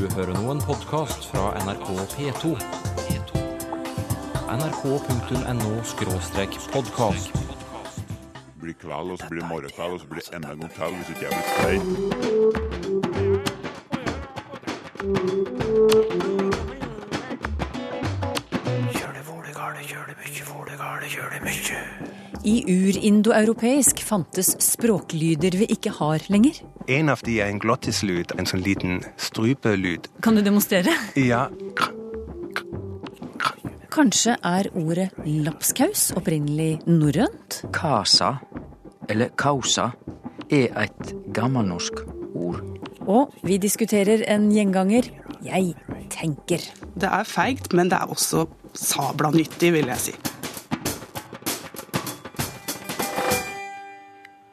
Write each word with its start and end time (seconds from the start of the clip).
Du 0.00 0.08
hører 0.16 0.32
nå 0.32 0.48
en 0.48 0.62
podkast 0.64 1.28
fra 1.28 1.52
NRK 1.60 1.92
P2. 2.14 2.56
nrk.no-podkast. 4.54 7.28
blir 8.62 8.76
kveld, 8.80 9.10
og 9.12 9.18
så 9.18 9.24
blir 9.28 9.44
morgenkveld, 9.44 9.92
og 9.92 10.00
så 10.00 10.06
blir 10.06 10.22
enda 10.32 10.52
en 10.52 10.60
gang 10.60 10.72
til 10.78 10.94
hvis 10.96 11.08
ikke 11.12 11.24
jeg 11.28 11.32
blir 11.36 11.46
stein. 16.24 16.29
I 22.50 22.64
urindoeuropeisk 22.66 24.00
fantes 24.02 24.56
språklyder 24.64 25.54
vi 25.60 25.68
ikke 25.70 25.92
har 26.00 26.24
lenger. 26.32 26.56
En 26.90 27.12
av 27.12 27.22
de 27.22 27.36
er 27.38 27.52
en 27.52 27.60
glottislyd, 27.62 28.34
en 28.40 28.48
sånn 28.48 28.64
liten 28.64 29.04
strupelyd. 29.20 30.08
Kan 30.24 30.38
du 30.38 30.42
demonstrere? 30.42 30.94
Ja, 31.14 31.46
Kanskje 33.90 34.36
er 34.46 34.68
ordet 34.78 35.08
lapskaus 35.26 36.12
opprinnelig 36.14 36.78
norrønt? 36.86 37.56
Kasa, 37.74 38.36
eller 39.10 39.32
kausa, 39.34 39.88
er 40.46 40.70
et 40.78 41.10
gammelnorsk 41.34 41.98
ord. 42.38 42.62
Og 43.10 43.34
vi 43.42 43.58
diskuterer 43.58 44.22
en 44.30 44.46
gjenganger 44.54 45.10
jeg 45.42 45.74
tenker. 46.14 46.62
Det 46.94 47.10
er 47.10 47.26
feigt, 47.26 47.74
men 47.74 47.90
det 47.90 47.98
er 47.98 48.14
også 48.14 48.46
sabla 48.78 49.34
nyttig, 49.34 49.74
vil 49.74 49.90
jeg 49.90 50.06
si. 50.06 50.29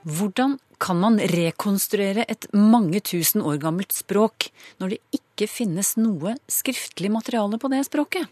Hvordan 0.08 0.54
kan 0.80 1.02
man 1.04 1.18
rekonstruere 1.20 2.24
et 2.32 2.46
mange 2.56 3.02
tusen 3.04 3.42
år 3.44 3.58
gammelt 3.60 3.92
språk 3.92 4.46
når 4.80 4.94
det 4.94 5.18
ikke 5.18 5.50
finnes 5.52 5.90
noe 6.00 6.38
skriftlig 6.48 7.12
materiale 7.12 7.60
på 7.60 7.68
det 7.74 7.82
språket? 7.90 8.30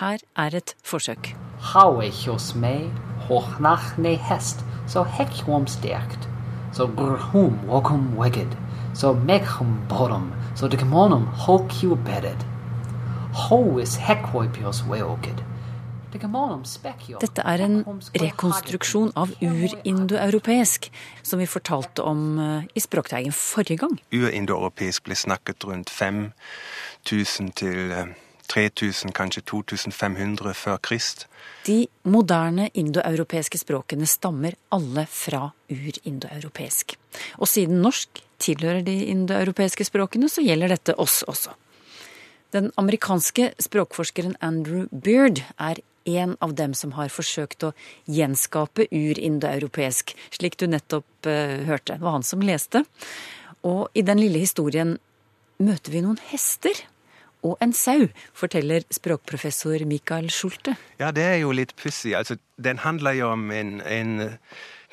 Her 0.00 0.24
er 0.40 0.56
et 0.56 0.72
forsøk. 0.80 1.34
Hest, 4.30 4.64
så 4.88 5.04
sterkt, 5.68 6.28
så 6.72 6.88
grhum 6.88 7.60
wokum 7.68 8.16
weged, 8.16 8.56
so 8.94 9.12
meghum 9.12 9.76
bottom, 9.92 10.32
so 10.56 10.66
degemonum 10.66 11.28
hocu 11.44 11.94
bedded. 12.08 12.40
Ho 13.34 13.78
is 13.78 13.96
hekwoipios 13.96 14.82
weoked. 14.88 15.44
Dette 16.12 17.44
er 17.44 17.64
en 17.64 17.78
rekonstruksjon 18.20 19.12
av 19.18 19.32
urindoeuropeisk, 19.40 20.90
som 21.22 21.42
vi 21.42 21.48
fortalte 21.50 22.04
om 22.06 22.26
eh, 22.38 22.68
i 22.74 22.82
Språkteigen 22.82 23.32
forrige 23.36 23.80
gang. 23.84 23.96
urindoeuropeisk 24.12 25.08
ble 25.08 25.16
snakket 25.16 25.64
rundt 25.68 25.90
5000 25.90 27.54
til 27.56 27.96
eh, 27.96 28.12
3000, 28.52 29.12
kanskje 29.16 29.42
2500 29.48 30.54
før 30.54 30.76
Krist. 30.84 31.26
De 31.66 31.86
moderne 32.04 32.68
indoeuropeiske 32.74 33.60
språkene 33.62 34.06
stammer 34.10 34.58
alle 34.74 35.06
fra 35.08 35.46
urindoeuropeisk. 35.70 36.96
Og 37.40 37.48
siden 37.48 37.80
norsk 37.84 38.22
tilhører 38.42 38.82
de 38.84 38.96
indoeuropeiske 39.12 39.86
språkene, 39.88 40.28
så 40.28 40.44
gjelder 40.44 40.74
dette 40.74 40.96
oss 41.00 41.22
også. 41.30 41.54
Den 42.52 42.68
amerikanske 42.76 43.54
språkforskeren 43.62 44.36
Andrew 44.44 44.84
Beard 44.92 45.40
er 45.56 45.80
en 46.04 46.36
av 46.40 46.54
dem 46.58 46.74
som 46.74 46.94
har 46.98 47.12
forsøkt 47.12 47.66
å 47.68 47.72
gjenskape 48.10 48.88
urindoeuropeisk, 48.90 50.14
slik 50.34 50.58
du 50.60 50.68
nettopp 50.70 51.28
uh, 51.28 51.62
hørte. 51.68 51.98
Det 51.98 52.04
var 52.04 52.18
han 52.18 52.26
som 52.26 52.44
leste. 52.44 52.84
Og 53.62 53.88
i 53.94 54.02
den 54.06 54.20
lille 54.20 54.42
historien 54.42 54.96
møter 55.62 55.94
vi 55.94 56.02
noen 56.02 56.20
hester 56.32 56.84
og 57.42 57.56
en 57.64 57.72
sau, 57.74 58.06
forteller 58.38 58.84
språkprofessor 58.94 59.82
Michael 59.90 60.30
Schulte. 60.30 60.76
Ja, 61.00 61.10
det 61.10 61.24
er 61.26 61.40
jo 61.42 61.50
litt 61.54 61.74
pussig. 61.74 62.14
Altså, 62.14 62.36
den 62.54 62.78
handler 62.78 63.16
jo 63.18 63.32
om 63.34 63.50
en, 63.50 63.80
en 63.82 64.12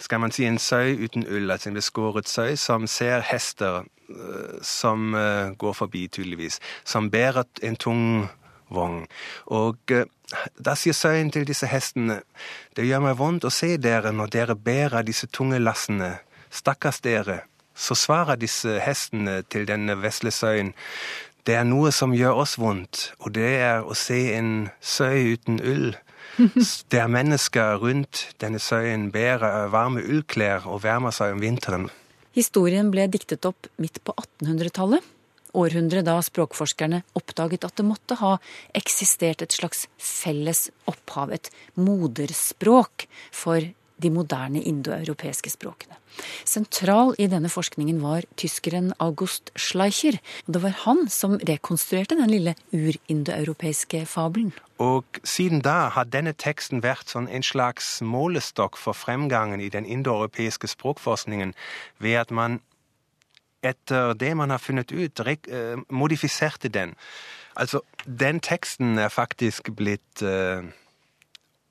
skal 0.01 0.23
man 0.23 0.33
si, 0.33 0.47
en 0.49 0.57
sau 0.57 0.95
uten 0.97 1.27
ull, 1.27 1.51
altså 1.51 1.69
en 1.69 1.77
beskåret 1.77 2.29
sau, 2.29 2.55
som 2.57 2.87
ser 2.89 3.21
hester 3.29 3.83
eh, 4.09 4.57
som 4.65 5.13
eh, 5.15 5.53
går 5.61 5.77
forbi, 5.77 6.07
tydeligvis, 6.07 6.59
som 6.83 7.11
bærer 7.13 7.45
en 7.61 7.77
tung 7.77 8.03
vogn. 8.73 9.03
Og 9.53 9.93
eh, 9.95 10.07
da 10.61 10.75
sier 10.77 10.97
søyen 10.97 11.31
til 11.33 11.47
disse 11.49 11.69
hestene, 11.69 12.21
det 12.77 12.87
gjør 12.87 13.05
meg 13.07 13.19
vondt 13.19 13.47
å 13.47 13.53
se 13.53 13.75
dere 13.81 14.13
når 14.15 14.33
dere 14.35 14.55
bærer 14.55 15.05
disse 15.07 15.29
tunge 15.33 15.59
lassene. 15.61 16.17
Stakkars 16.49 17.01
dere. 17.05 17.43
Så 17.79 17.95
svarer 17.95 18.39
disse 18.39 18.79
hestene 18.83 19.39
til 19.47 19.67
denne 19.69 19.95
vesle 20.01 20.33
søyen, 20.35 20.73
det 21.47 21.55
er 21.55 21.65
noe 21.65 21.89
som 21.95 22.11
gjør 22.13 22.43
oss 22.43 22.57
vondt, 22.59 23.13
og 23.23 23.33
det 23.37 23.53
er 23.63 23.85
å 23.87 23.95
se 23.97 24.17
en 24.35 24.69
søy 24.81 25.33
uten 25.33 25.61
ull. 25.63 25.95
Det 26.91 26.99
er 27.01 27.09
mennesker 27.11 27.79
rundt 27.81 28.29
denne 28.39 28.61
søyen 28.63 29.09
bærer 29.11 29.67
varme 29.73 29.99
ullklær 29.99 30.67
og 30.69 30.83
varmer 30.85 31.11
seg 31.15 31.33
om 31.33 31.41
vinteren. 31.43 31.87
Historien 32.37 32.91
ble 32.93 33.07
diktet 33.11 33.47
opp 33.49 33.67
midt 33.81 33.99
på 34.05 34.13
1800-tallet. 34.13 35.03
Århundret 35.57 36.05
da 36.05 36.19
språkforskerne 36.21 37.01
oppdaget 37.17 37.65
at 37.65 37.75
det 37.79 37.87
måtte 37.87 38.19
ha 38.21 38.35
eksistert 38.77 39.41
et 39.41 39.55
slags 39.55 39.87
felles 39.97 40.67
opphav, 40.89 41.33
et 41.33 41.49
moderspråk, 41.79 43.07
for 43.31 43.65
de 43.99 44.11
moderne 44.13 44.61
indoeuropeiske 44.63 45.51
språkene. 45.51 45.97
Sentral 46.47 47.13
i 47.21 47.27
denne 47.31 47.49
forskningen 47.51 47.99
var 48.03 48.25
tyskeren 48.39 48.91
August 48.99 49.51
Schleicher. 49.55 50.19
og 50.47 50.53
Det 50.53 50.61
var 50.63 50.75
han 50.85 51.07
som 51.09 51.37
rekonstruerte 51.37 52.15
den 52.15 52.31
lille 52.31 52.55
urindoeuropeiske 52.73 54.05
fabelen. 54.05 54.53
Og 54.79 55.05
siden 55.23 55.61
da 55.61 55.89
har 55.91 56.07
denne 56.07 56.33
teksten 56.33 56.83
vært 56.83 57.11
sånn 57.11 57.27
en 57.27 57.43
slags 57.43 57.99
målestokk 58.01 58.77
for 58.79 58.95
fremgangen 58.95 59.61
i 59.61 59.69
den 59.69 59.85
indoeuropeiske 59.85 60.67
språkforskningen, 60.71 61.53
ved 61.99 62.15
at 62.15 62.31
man 62.31 62.61
etter 63.63 64.13
det 64.13 64.35
man 64.37 64.49
har 64.49 64.61
funnet 64.61 64.91
ut, 64.91 65.19
eh, 65.19 65.77
modifiserte 65.89 66.69
den. 66.69 66.95
Altså, 67.55 67.81
den 68.05 68.39
teksten 68.39 68.97
er 68.97 69.09
faktisk 69.09 69.71
blitt 69.75 70.21
eh, 70.21 70.63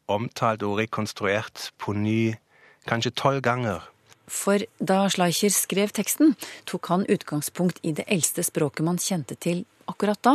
omtalt 0.09 0.63
og 0.63 0.79
rekonstruert 0.79 1.71
på 1.79 1.93
ny 1.93 2.35
kanskje 2.89 3.15
tolv 3.17 3.43
ganger. 3.43 3.81
For 4.29 4.61
da 4.79 5.07
Schleicher 5.09 5.53
skrev 5.53 5.93
teksten, 5.97 6.35
tok 6.69 6.91
han 6.93 7.07
utgangspunkt 7.09 7.81
i 7.83 7.95
det 7.97 8.05
eldste 8.09 8.45
språket 8.45 8.85
man 8.85 9.01
kjente 9.01 9.39
til 9.41 9.65
akkurat 9.89 10.21
da, 10.23 10.35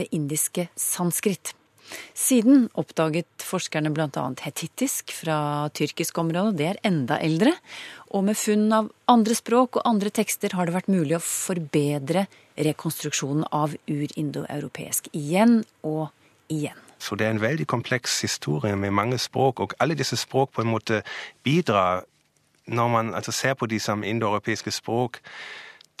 det 0.00 0.08
indiske 0.16 0.68
sanskrit. 0.80 1.52
Siden 2.14 2.68
oppdaget 2.78 3.44
forskerne 3.44 3.92
bl.a. 3.94 4.24
hetittisk 4.44 5.12
fra 5.14 5.68
tyrkisk 5.74 6.18
område, 6.22 6.54
det 6.58 6.68
er 6.72 6.80
enda 6.86 7.18
eldre. 7.22 7.54
Og 8.14 8.24
med 8.28 8.38
funn 8.38 8.68
av 8.72 8.90
andre 9.10 9.36
språk 9.36 9.80
og 9.80 9.88
andre 9.88 10.12
tekster 10.14 10.54
har 10.56 10.68
det 10.68 10.76
vært 10.76 10.92
mulig 10.92 11.18
å 11.18 11.24
forbedre 11.24 12.26
rekonstruksjonen 12.54 13.48
av 13.52 13.74
urindoeuropeisk 13.90 15.10
igjen 15.12 15.62
og 15.82 16.08
igjen. 16.52 16.78
Så 16.98 17.18
det 17.18 17.26
er 17.26 17.34
en 17.34 17.42
veldig 17.42 17.66
kompleks 17.68 18.20
historie 18.24 18.76
med 18.76 18.94
mange 18.94 19.18
språk, 19.20 19.60
og 19.60 19.74
alle 19.82 19.96
disse 19.98 20.16
språk 20.16 20.54
på 20.54 20.62
en 20.62 20.70
måte 20.72 21.02
bidrar, 21.44 22.04
når 22.64 22.88
man 22.88 23.12
altså 23.14 23.32
ser 23.34 23.58
på 23.60 23.68
de 23.68 23.80
som 23.82 24.04
indoeuropeiske 24.06 24.72
språk, 24.72 25.20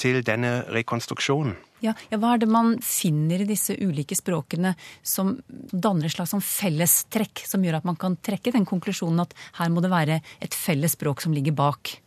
til 0.00 0.20
denne 0.26 0.64
rekonstruksjonen. 0.74 1.56
Ja, 1.84 1.92
ja, 2.08 2.18
Hva 2.18 2.34
er 2.34 2.40
det 2.40 2.48
man 2.48 2.78
finner 2.84 3.42
i 3.42 3.48
disse 3.48 3.76
ulike 3.76 4.16
språkene 4.16 4.72
som 5.04 5.34
danner 5.70 6.08
et 6.08 6.14
slags 6.14 6.32
sånn 6.32 6.44
fellestrekk, 6.44 7.44
som 7.44 7.64
gjør 7.64 7.80
at 7.80 7.88
man 7.88 7.98
kan 8.00 8.16
trekke 8.24 8.54
den 8.54 8.64
konklusjonen 8.68 9.24
at 9.26 9.34
her 9.58 9.72
må 9.72 9.84
det 9.84 9.92
være 9.92 10.20
et 10.44 10.56
felles 10.56 10.96
språk 10.96 11.24
som 11.24 11.36
ligger 11.36 11.56
bak? 11.58 11.98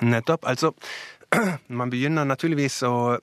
Nettopp. 0.00 0.46
Altså, 0.48 0.72
man 1.80 1.92
begynner 1.92 2.28
naturligvis 2.28 2.80
å 2.88 3.18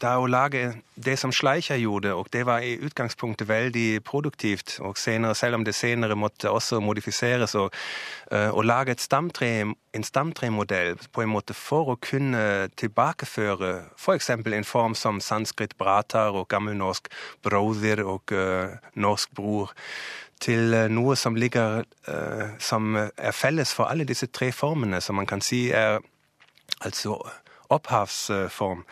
da 0.00 0.14
å 0.18 0.26
lage 0.30 0.74
det 0.94 1.14
som 1.18 1.32
Schleicher 1.34 1.78
gjorde, 1.78 2.14
og 2.14 2.28
det 2.32 2.44
var 2.46 2.64
i 2.64 2.76
utgangspunktet 2.82 3.48
veldig 3.48 4.02
produktivt, 4.06 4.76
og 4.80 4.98
senere, 4.98 5.34
selv 5.34 5.58
om 5.58 5.64
det 5.66 5.74
senere 5.74 6.16
måtte 6.18 6.50
også 6.50 6.80
modifiseres, 6.82 7.54
og, 7.54 7.74
eh, 8.30 8.50
å 8.50 8.62
lage 8.62 8.92
et 8.92 9.00
stamtre, 9.00 9.74
en 9.94 10.04
stamtremodell 10.04 10.96
på 11.12 11.22
en 11.22 11.32
måte 11.32 11.54
for 11.54 11.94
å 11.94 11.98
kunne 12.00 12.68
tilbakeføre 12.76 13.72
f.eks. 13.96 14.30
en 14.30 14.64
form 14.64 14.94
som 14.94 15.20
sanskrit 15.20 15.76
bratar 15.78 16.34
og 16.34 16.48
gammelnorsk 16.48 17.08
broder 17.42 18.04
og 18.04 18.32
uh, 18.32 18.76
norsk 18.94 19.30
bror, 19.34 19.72
til 20.40 20.74
eh, 20.74 20.88
noe 20.88 21.16
som 21.16 21.36
ligger 21.36 21.84
uh, 22.08 22.50
som 22.58 22.96
er 22.96 23.32
felles 23.32 23.74
for 23.74 23.86
alle 23.86 24.04
disse 24.04 24.26
tre 24.26 24.52
formene, 24.52 25.00
som 25.00 25.16
man 25.16 25.26
kan 25.26 25.40
si 25.40 25.70
er 25.70 26.00
altså 26.80 27.20
opphavsform. 27.70 28.84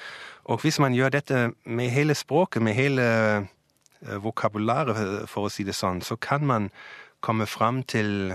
Og 0.51 0.63
hvis 0.65 0.81
man 0.83 0.95
gjør 0.97 1.15
dette 1.15 1.43
med 1.65 1.93
hele 1.95 2.17
språket, 2.19 2.63
med 2.63 2.75
hele 2.75 3.05
eh, 3.43 4.17
vokabularet, 4.23 5.29
for 5.31 5.47
å 5.47 5.53
si 5.53 5.67
det 5.67 5.77
sånn, 5.79 6.03
så 6.03 6.19
kan 6.19 6.47
man 6.47 6.71
komme 7.23 7.47
fram 7.47 7.83
til 7.87 8.35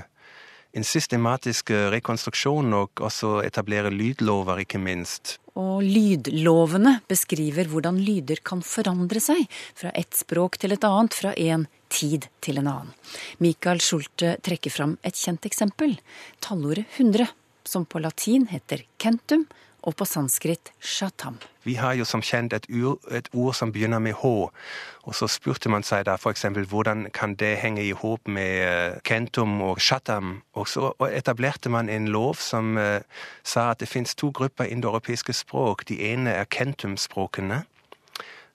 en 0.78 0.86
systematisk 0.86 1.72
eh, 1.74 1.90
rekonstruksjon 1.92 2.76
og 2.78 3.04
også 3.04 3.42
etablere 3.46 3.92
lydlover, 3.94 4.64
ikke 4.64 4.80
minst. 4.82 5.38
Og 5.58 5.82
lydlovene 5.82 7.00
beskriver 7.10 7.70
hvordan 7.72 7.98
lyder 8.04 8.44
kan 8.46 8.62
forandre 8.62 9.22
seg 9.24 9.48
fra 9.50 9.92
ett 9.98 10.14
språk 10.16 10.60
til 10.62 10.76
et 10.76 10.86
annet, 10.86 11.18
fra 11.18 11.34
en 11.34 11.66
tid 11.90 12.28
til 12.46 12.62
en 12.62 12.70
annen. 12.70 12.94
Michael 13.42 13.82
Schulte 13.82 14.36
trekker 14.46 14.74
fram 14.74 14.98
et 15.08 15.18
kjent 15.18 15.48
eksempel, 15.50 15.98
tallordet 16.46 16.86
100, 17.00 17.32
som 17.68 17.88
på 17.90 18.00
latin 18.04 18.46
heter 18.52 18.86
kentum, 19.02 19.48
og 19.88 19.96
på 19.96 20.06
sanskrit 20.06 20.72
shatam. 20.84 21.38
Vi 21.64 21.78
har 21.80 21.96
jo 21.96 22.06
som 22.06 22.22
kjent 22.24 22.54
et, 22.54 22.68
ur, 22.70 22.98
et 23.12 23.30
ord 23.34 23.56
som 23.56 23.72
begynner 23.72 24.00
med 24.04 24.18
H, 24.20 24.32
og 25.08 25.16
så 25.16 25.30
spurte 25.32 25.72
man 25.72 25.86
seg 25.88 26.06
da 26.08 26.18
f.eks. 26.20 26.44
hvordan 26.68 27.08
kan 27.16 27.36
det 27.40 27.56
henge 27.62 27.86
i 27.86 27.94
hop 27.96 28.28
med 28.28 28.64
uh, 28.68 29.00
kentum 29.08 29.62
og 29.64 29.80
shatam, 29.80 30.42
og 30.54 30.68
så 30.68 30.92
etablerte 31.08 31.72
man 31.72 31.90
en 31.90 32.08
lov 32.12 32.36
som 32.44 32.76
uh, 32.78 33.00
sa 33.44 33.72
at 33.72 33.80
det 33.80 33.88
finnes 33.88 34.16
to 34.16 34.32
grupper 34.36 34.68
indoeuropeiske 34.68 35.34
språk. 35.34 35.88
De 35.88 36.02
ene 36.12 36.36
er 36.36 36.52
kentum-språkene, 36.52 37.64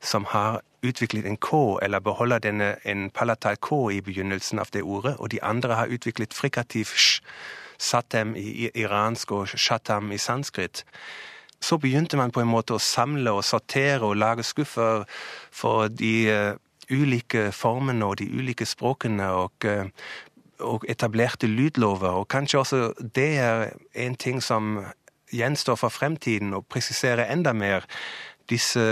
som 0.01 0.29
har 0.29 0.61
utviklet 0.83 1.27
en 1.27 1.41
K, 1.41 1.79
eller 1.83 2.01
beholder 2.01 2.45
denne, 2.45 2.75
en 2.85 3.09
palatal 3.11 3.57
K 3.57 3.89
i 3.97 4.01
begynnelsen 4.05 4.59
av 4.59 4.73
det 4.73 4.83
ordet, 4.83 5.17
og 5.19 5.33
de 5.33 5.41
andre 5.43 5.81
har 5.81 5.93
utviklet 5.93 6.35
frikativ 6.35 6.93
sj 6.93 7.23
satem 7.83 8.37
i 8.39 8.71
iransk 8.79 9.33
og 9.35 9.55
shatam 9.59 10.13
i 10.13 10.19
sanskrit. 10.19 10.85
Så 11.63 11.79
begynte 11.79 12.17
man 12.17 12.33
på 12.35 12.43
en 12.43 12.51
måte 12.51 12.75
å 12.75 12.83
samle 12.83 13.35
og 13.35 13.45
sortere 13.47 14.03
og 14.07 14.19
lage 14.19 14.43
skuffer 14.47 15.05
for 15.51 15.89
de 15.89 16.15
uh, 16.31 16.55
ulike 16.91 17.51
formene 17.55 18.07
og 18.07 18.19
de 18.19 18.27
ulike 18.31 18.67
språkene, 18.67 19.29
og, 19.31 19.67
uh, 19.67 19.87
og, 20.59 20.87
etablerte 20.91 21.47
lydlover. 21.47 22.23
Og 22.23 22.29
kanskje 22.29 22.59
også 22.59 22.81
det 23.15 23.31
er 23.39 23.71
en 23.95 24.17
ting 24.17 24.43
som 24.43 24.81
gjenstår 25.33 25.79
for 25.79 25.95
fremtiden, 25.95 26.55
å 26.55 26.65
presisere 26.67 27.31
enda 27.31 27.55
mer 27.57 27.87
disse 28.51 28.83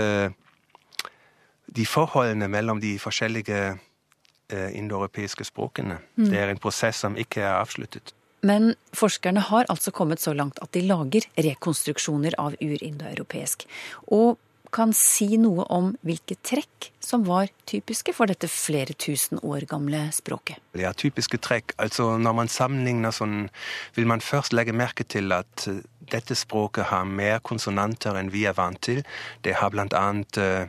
de 1.71 1.85
forholdene 1.87 2.47
mellom 2.51 2.81
de 2.81 2.95
forskjellige 2.99 3.59
uh, 3.75 4.71
indoeuropeiske 4.71 5.43
språkene. 5.47 5.99
Mm. 6.15 6.25
Det 6.31 6.39
er 6.39 6.49
en 6.51 6.59
prosess 6.59 7.03
som 7.03 7.19
ikke 7.19 7.43
er 7.43 7.59
avsluttet. 7.59 8.15
Men 8.41 8.73
forskerne 8.97 9.43
har 9.51 9.67
altså 9.69 9.93
kommet 9.93 10.21
så 10.23 10.33
langt 10.33 10.61
at 10.63 10.71
de 10.73 10.81
lager 10.85 11.27
rekonstruksjoner 11.37 12.37
av 12.41 12.55
urindoeuropeisk. 12.61 13.67
Og 14.09 14.39
kan 14.71 14.93
si 14.95 15.35
noe 15.39 15.65
om 15.73 15.91
hvilke 16.07 16.37
trekk 16.47 16.89
som 17.03 17.25
var 17.27 17.51
typiske 17.67 18.13
for 18.15 18.31
dette 18.31 18.47
flere 18.47 18.95
tusen 18.95 19.41
år 19.43 19.65
gamle 19.69 20.05
språket. 20.15 20.61
Ja, 20.79 20.93
typiske 20.95 21.41
trekk. 21.43 21.75
Altså 21.81 22.15
når 22.21 22.37
man 22.39 22.51
sammenligner 22.51 23.13
sånn, 23.15 23.49
vil 23.97 24.07
man 24.07 24.23
først 24.23 24.55
legge 24.55 24.75
merke 24.75 25.03
til 25.03 25.35
at 25.35 25.67
eh, 25.67 25.83
dette 26.11 26.37
språket 26.39 26.89
har 26.91 27.07
mer 27.07 27.39
konsonanter 27.43 28.17
enn 28.19 28.31
vi 28.33 28.45
er 28.47 28.55
vant 28.57 28.79
til. 28.83 29.03
Det 29.43 29.57
har 29.59 29.71
blant 29.71 29.95
annet 29.95 30.39
uh, 30.41 30.67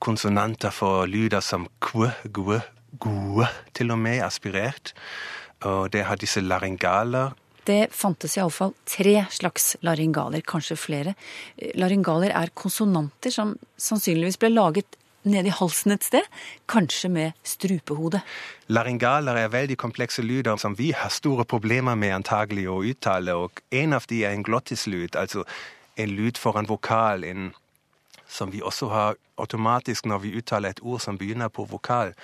konsonanter 0.00 0.72
for 0.72 1.04
lyder 1.10 1.44
som 1.44 1.66
kv, 1.84 2.08
gv, 2.32 2.60
gu, 3.00 3.44
til 3.76 3.92
og 3.92 4.00
med 4.00 4.22
aspirert. 4.24 4.94
Og 5.64 5.90
det 5.92 6.04
har 6.04 6.20
disse 6.20 6.42
laryngaler. 6.44 7.32
Det 7.66 7.88
fantes 7.90 8.36
iallfall 8.36 8.76
tre 8.86 9.24
slags 9.34 9.74
laryngaler, 9.82 10.44
kanskje 10.46 10.76
flere. 10.78 11.16
Laryngaler 11.74 12.30
er 12.30 12.52
konsonanter 12.54 13.34
som 13.34 13.56
sannsynligvis 13.80 14.38
ble 14.38 14.52
laget 14.52 14.98
nede 15.26 15.50
i 15.50 15.54
halsen 15.54 15.96
et 15.96 16.06
sted, 16.06 16.22
kanskje 16.70 17.10
med 17.10 17.32
strupehode. 17.42 18.20
Laryngaler 18.70 19.40
er 19.40 19.50
veldig 19.50 19.76
komplekse 19.82 20.22
lyder 20.22 20.56
som 20.62 20.76
vi 20.78 20.92
har 20.94 21.10
store 21.10 21.44
problemer 21.44 21.98
med 21.98 22.14
antagelig 22.14 22.68
å 22.70 22.82
uttale, 22.86 23.34
og 23.34 23.62
en 23.74 23.96
av 23.98 24.06
de 24.06 24.22
er 24.24 24.36
en 24.36 24.46
glottislyd, 24.46 25.16
altså 25.18 25.42
en 25.96 26.12
lyd 26.14 26.38
foran 26.38 26.68
vokal, 26.70 27.24
en, 27.24 27.50
som 28.28 28.52
vi 28.54 28.62
også 28.62 28.90
har 28.92 29.18
automatisk 29.36 30.06
når 30.06 30.22
vi 30.22 30.36
uttaler 30.38 30.74
et 30.74 30.82
ord 30.82 31.02
som 31.02 31.18
begynner 31.18 31.50
på 31.52 31.66
vokal. 31.68 32.14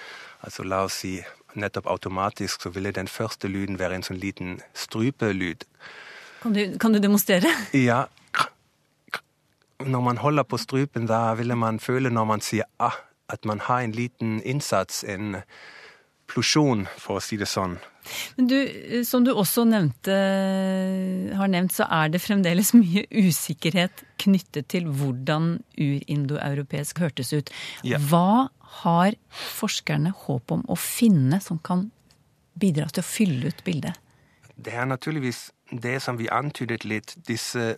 Altså 0.42 0.64
la 0.64 0.84
oss 0.86 1.02
si 1.02 1.18
nettopp 1.54 1.86
automatisk 1.90 2.62
så 2.62 2.72
ville 2.74 2.92
den 2.92 3.08
første 3.08 3.48
lyden 3.48 3.78
være 3.80 3.98
en 3.98 4.06
sånn 4.06 4.20
liten 4.22 4.58
strupelyd. 4.74 5.66
Kan 6.42 6.56
du, 6.56 6.64
kan 6.78 6.92
du 6.92 7.00
demonstrere? 7.02 7.52
Ja. 7.72 8.06
Når 9.82 10.00
man 10.00 10.20
holder 10.22 10.46
på 10.46 10.60
strupen, 10.62 11.08
da 11.10 11.32
ville 11.34 11.56
man 11.58 11.80
føle 11.82 12.10
når 12.10 12.26
man 12.28 12.42
sier 12.44 12.68
ah, 12.78 12.94
at 13.32 13.44
man 13.44 13.58
har 13.66 13.82
en 13.82 13.94
liten 13.96 14.36
innsats, 14.46 15.02
en 15.02 15.40
plosjon, 16.30 16.86
for 17.02 17.18
å 17.18 17.24
si 17.24 17.38
det 17.40 17.48
sånn. 17.50 17.80
Men 18.36 18.48
du, 18.50 18.56
som 19.06 19.26
du 19.26 19.32
også 19.32 19.64
nevnte, 19.68 20.14
har 21.38 21.50
nevnt, 21.50 21.74
så 21.74 21.86
er 21.90 22.12
det 22.14 22.22
fremdeles 22.22 22.72
mye 22.74 23.04
usikkerhet 23.10 24.04
knyttet 24.22 24.70
til 24.72 24.88
hvordan 24.90 25.56
urindoeuropeisk 25.76 27.02
hørtes 27.02 27.32
ut. 27.34 27.52
Ja. 27.86 28.00
Hva 28.02 28.50
har 28.82 29.16
forskerne 29.30 30.12
håp 30.24 30.54
om 30.54 30.64
å 30.68 30.76
finne 30.78 31.40
som 31.44 31.60
kan 31.62 31.90
bidra 32.58 32.88
til 32.92 33.02
å 33.02 33.06
fylle 33.06 33.52
ut 33.52 33.64
bildet? 33.64 33.98
Det 34.56 34.74
er 34.76 34.86
naturligvis 34.86 35.50
det 35.72 35.98
som 36.04 36.18
vi 36.20 36.28
antydet 36.28 36.84
litt, 36.84 37.16
disse, 37.26 37.76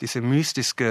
disse 0.00 0.22
mystiske 0.22 0.90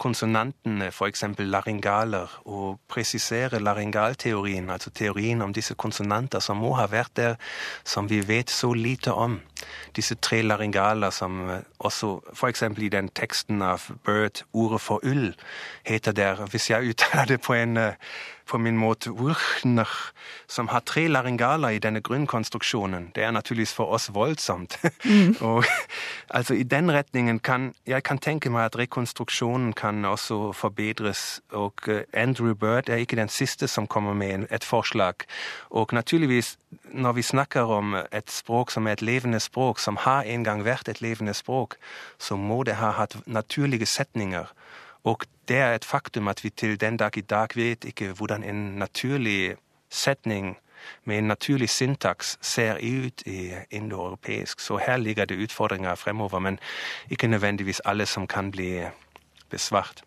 konsonantene, 0.00 0.88
f.eks. 0.88 1.24
laryngaler, 1.38 2.30
og 2.48 2.80
presisere 2.88 3.60
laryngalteorien, 3.60 4.70
altså 4.70 4.90
teorien 4.96 5.42
om 5.44 5.52
disse 5.52 5.74
konsonanter 5.74 6.40
som 6.44 6.62
må 6.62 6.72
ha 6.78 6.86
vært 6.90 7.12
der, 7.20 7.36
som 7.84 8.08
vi 8.10 8.22
vet 8.24 8.50
så 8.50 8.72
lite 8.72 9.12
om. 9.12 9.40
Disse 9.96 10.16
tre 10.16 10.40
laryngaler 10.46 11.12
som 11.14 11.40
eh, 11.50 11.62
også 11.78 12.14
f.eks. 12.32 12.64
i 12.78 12.92
den 12.92 13.10
teksten 13.12 13.62
av 13.62 13.90
Bird, 14.06 14.44
ordet 14.52 14.80
for 14.80 15.04
ull, 15.04 15.34
heter 15.84 16.16
der, 16.16 16.46
hvis 16.50 16.70
jeg 16.70 16.94
uttaler 16.94 17.34
det 17.34 17.42
på 17.44 17.58
en 17.58 17.76
eh, 17.76 18.14
på 18.50 18.58
min 18.58 18.76
måte 18.76 19.10
Urchner, 19.10 19.88
som 20.48 20.68
har 20.68 20.80
tre 20.80 21.06
laryngaler 21.08 21.76
i 21.76 21.78
denne 21.78 22.00
grunnkonstruksjonen. 22.00 23.10
Det 23.14 23.22
er 23.22 23.30
naturligvis 23.30 23.74
for 23.74 23.94
oss 23.94 24.10
voldsomt. 24.14 24.78
Mm. 25.04 25.36
og 25.50 25.64
altså 26.30 26.54
i 26.54 26.62
den 26.62 26.92
retningen 26.92 27.38
kan 27.38 27.70
jeg 27.86 28.02
kan 28.02 28.18
tenke 28.18 28.50
meg 28.50 28.64
at 28.70 28.78
rekonstruksjonen 28.78 29.72
kan 29.72 30.04
også 30.04 30.52
forbedres. 30.52 31.40
Og 31.52 31.74
uh, 31.88 32.02
Andrew 32.12 32.54
Bird 32.54 32.88
er 32.88 33.02
ikke 33.04 33.16
den 33.16 33.28
siste 33.28 33.68
som 33.68 33.86
kommer 33.86 34.14
med 34.14 34.46
et 34.50 34.64
forslag. 34.64 35.14
Og 35.70 35.88
naturligvis, 35.92 36.58
når 36.92 37.12
vi 37.12 37.22
snakker 37.22 37.60
om 37.60 37.94
et 38.12 38.30
språk 38.30 38.70
som 38.70 38.86
er 38.86 38.98
et 38.98 39.02
levende 39.02 39.40
språk, 39.40 39.78
som 39.78 39.96
har 39.96 40.22
en 40.22 40.44
gang 40.44 40.64
vært 40.64 40.88
et 40.88 41.00
levende 41.00 41.34
språk, 41.34 41.76
så 42.18 42.36
må 42.36 42.62
det 42.62 42.80
ha 42.82 42.90
hatt 42.98 43.16
naturlige 43.26 43.86
setninger. 43.86 44.50
Og 45.04 45.24
det 45.48 45.56
er 45.56 45.74
et 45.74 45.84
faktum 45.84 46.28
at 46.28 46.44
vi 46.44 46.50
til 46.50 46.80
den 46.80 46.96
dag 46.96 47.16
i 47.16 47.20
dag 47.20 47.56
vet 47.56 47.84
ikke 47.84 48.12
hvordan 48.12 48.44
en 48.44 48.64
naturlig 48.78 49.56
setning 49.90 50.56
med 51.04 51.18
en 51.18 51.28
naturlig 51.28 51.68
syntaks 51.70 52.38
ser 52.40 52.78
ut 52.80 53.22
i 53.26 53.52
indoeuropeisk. 53.70 54.60
Så 54.60 54.76
her 54.76 54.96
ligger 54.96 55.24
det 55.24 55.38
utfordringer 55.44 55.94
fremover, 55.94 56.38
men 56.38 56.58
ikke 57.10 57.28
nødvendigvis 57.28 57.80
alle 57.84 58.06
som 58.06 58.26
kan 58.26 58.50
bli 58.50 58.84
besvart. 59.50 60.04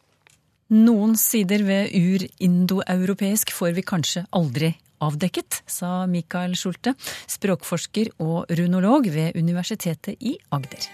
Noen 0.74 1.18
sider 1.20 1.64
ved 1.68 1.92
ur-indoeuropeisk 1.94 3.52
får 3.54 3.76
vi 3.78 3.86
kanskje 3.86 4.26
aldri 4.34 4.72
avdekket, 5.04 5.62
sa 5.68 6.06
Mikael 6.10 6.56
Schulte, 6.58 6.96
språkforsker 7.28 8.16
og 8.24 8.46
runolog 8.50 9.12
ved 9.14 9.38
Universitetet 9.38 10.16
i 10.20 10.38
Agder. 10.52 10.90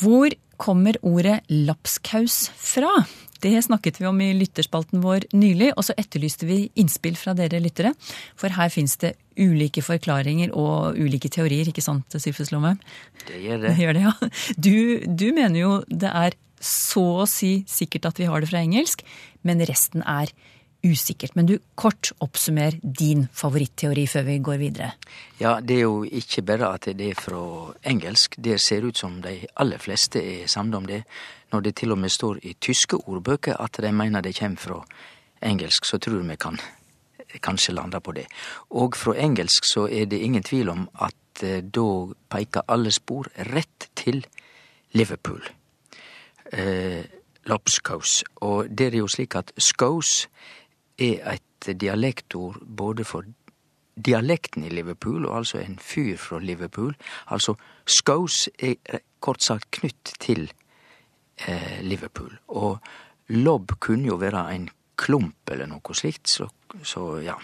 Hvor 0.00 0.34
kommer 0.60 0.96
ordet 1.06 1.40
lapskaus 1.48 2.50
fra? 2.56 2.90
Det 3.40 3.54
snakket 3.64 4.00
vi 4.00 4.06
om 4.08 4.18
i 4.20 4.34
lytterspalten 4.36 5.00
vår 5.00 5.24
nylig, 5.32 5.70
og 5.72 5.86
så 5.86 5.96
etterlyste 6.00 6.44
vi 6.48 6.66
innspill 6.80 7.16
fra 7.16 7.32
dere 7.36 7.62
lyttere. 7.62 7.94
For 8.36 8.52
her 8.52 8.68
fins 8.72 8.98
det 9.00 9.14
ulike 9.40 9.80
forklaringer 9.84 10.52
og 10.52 10.98
ulike 11.00 11.30
teorier, 11.32 11.70
ikke 11.70 11.84
sant 11.84 12.12
Sylfus 12.12 12.52
Lomheim? 12.52 12.80
Det 13.24 13.40
gjør 13.40 13.64
det. 13.64 13.70
det, 13.70 13.76
gjør 13.80 13.96
det 13.96 14.04
ja. 14.04 14.14
du, 14.66 14.76
du 15.24 15.26
mener 15.36 15.58
jo 15.62 15.72
det 15.88 16.12
er 16.12 16.36
så 16.60 17.22
å 17.22 17.28
si 17.28 17.62
sikkert 17.70 18.10
at 18.10 18.20
vi 18.20 18.28
har 18.28 18.42
det 18.42 18.50
fra 18.50 18.60
engelsk, 18.60 19.06
men 19.48 19.64
resten 19.64 20.04
er 20.04 20.28
usikkert. 20.84 21.34
Men 21.36 21.46
du, 21.46 21.58
kort 21.74 22.12
oppsummer 22.24 22.76
din 22.82 23.26
favoritteori 23.32 24.06
før 24.10 24.26
vi 24.28 24.38
går 24.38 24.60
videre. 24.60 24.90
Ja, 25.40 25.58
det 25.60 25.76
er 25.76 25.86
jo 25.86 26.02
ikke 26.04 26.42
bare 26.46 26.72
at 26.74 26.88
det 26.98 27.12
er 27.12 27.20
fra 27.20 27.42
engelsk. 27.84 28.36
Det 28.36 28.60
ser 28.60 28.86
ut 28.86 28.98
som 28.98 29.20
de 29.22 29.38
aller 29.56 29.78
fleste 29.78 30.22
er 30.22 30.48
samde 30.48 30.76
om 30.76 30.88
det. 30.88 31.02
Når 31.52 31.60
det 31.60 31.76
til 31.76 31.92
og 31.92 31.98
med 31.98 32.12
står 32.12 32.42
i 32.42 32.56
tyske 32.60 32.96
ordbøker 32.96 33.56
at 33.60 33.80
de 33.82 33.92
mener 33.92 34.20
det 34.20 34.36
kommer 34.38 34.60
fra 34.60 34.82
engelsk, 35.42 35.84
så 35.84 35.98
tror 35.98 36.22
vi 36.22 36.36
kan 36.36 36.60
kanskje 37.42 37.74
lande 37.74 38.00
på 38.00 38.12
det. 38.12 38.26
Og 38.70 38.96
fra 38.96 39.14
engelsk 39.16 39.64
så 39.64 39.86
er 39.86 40.04
det 40.04 40.18
ingen 40.18 40.42
tvil 40.42 40.68
om 40.68 40.88
at 41.00 41.42
eh, 41.42 41.62
da 41.62 41.86
peker 42.30 42.66
alle 42.68 42.90
spor 42.90 43.28
rett 43.52 43.90
til 43.96 44.24
Liverpool. 44.92 45.42
Eh, 46.52 47.04
Lobscouse. 47.46 48.24
Og 48.36 48.68
det 48.68 48.90
er 48.94 48.98
jo 48.98 49.08
slik 49.08 49.34
at 49.34 49.52
scouse 49.58 50.28
er 51.00 51.34
et 51.34 51.70
dialektord 51.80 52.60
både 52.64 53.04
for 53.04 53.26
dialekten 54.00 54.64
i 54.64 54.72
Liverpool, 54.72 55.26
og 55.26 55.42
altså 55.42 55.60
en 55.60 55.78
fyr 55.82 56.16
fra 56.20 56.38
Liverpool. 56.38 56.94
Altså 57.26 57.54
Scouse 57.86 58.50
er 58.58 59.00
kort 59.20 59.44
sagt 59.44 59.70
knytt 59.76 60.14
til 60.20 60.46
eh, 61.46 61.80
Liverpool. 61.82 62.32
Og 62.48 62.78
lobb 63.28 63.76
kunne 63.80 64.08
jo 64.08 64.20
være 64.20 64.46
en 64.54 64.68
klump 65.00 65.52
eller 65.52 65.68
noe 65.70 65.96
slikt, 65.96 66.28
så, 66.28 66.48
så 66.84 67.20
ja. 67.24 67.38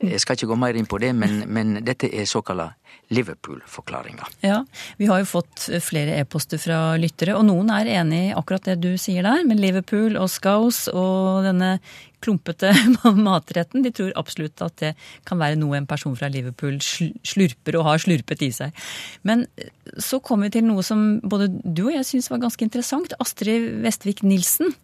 Jeg 0.00 0.20
skal 0.20 0.36
ikke 0.36 0.48
gå 0.50 0.56
mer 0.58 0.76
inn 0.76 0.88
på 0.88 0.98
det, 1.00 1.12
men, 1.16 1.44
men 1.52 1.78
dette 1.84 2.08
er 2.08 2.28
såkalla 2.28 2.70
Liverpool-forklaringa. 3.12 4.26
Ja, 4.44 4.60
Vi 4.96 5.08
har 5.10 5.20
jo 5.20 5.28
fått 5.28 5.66
flere 5.84 6.16
e-poster 6.20 6.60
fra 6.62 6.96
lyttere, 7.00 7.34
og 7.38 7.46
noen 7.48 7.72
er 7.74 7.90
enig 8.00 8.20
i 8.28 8.34
akkurat 8.36 8.68
det 8.70 8.78
du 8.84 8.92
sier 9.00 9.26
der, 9.26 9.44
med 9.48 9.60
Liverpool 9.60 10.16
og 10.20 10.30
Scouse 10.32 10.92
og 10.94 11.44
denne 11.48 11.78
klumpete 12.22 12.72
matretten. 13.26 13.84
De 13.84 13.92
tror 13.94 14.14
absolutt 14.20 14.62
at 14.64 14.76
det 14.82 14.92
kan 15.28 15.40
være 15.40 15.58
noe 15.60 15.78
en 15.78 15.88
person 15.90 16.16
fra 16.18 16.30
Liverpool 16.32 16.78
slurper 16.80 17.78
og 17.80 17.86
har 17.88 18.02
slurpet 18.04 18.44
i 18.46 18.50
seg. 18.54 18.86
Men 19.26 19.46
eh, 19.60 19.70
så 19.98 20.22
kommer 20.24 20.48
vi 20.48 20.58
til 20.58 20.68
noe 20.68 20.84
som 20.86 21.20
både 21.22 21.50
du 21.64 21.86
og 21.88 21.94
jeg 21.96 22.08
syns 22.08 22.30
var 22.32 22.42
ganske 22.44 22.66
interessant. 22.66 23.16
Astrid 23.22 23.82
Vestvik 23.84 24.24
Nilsen 24.26 24.74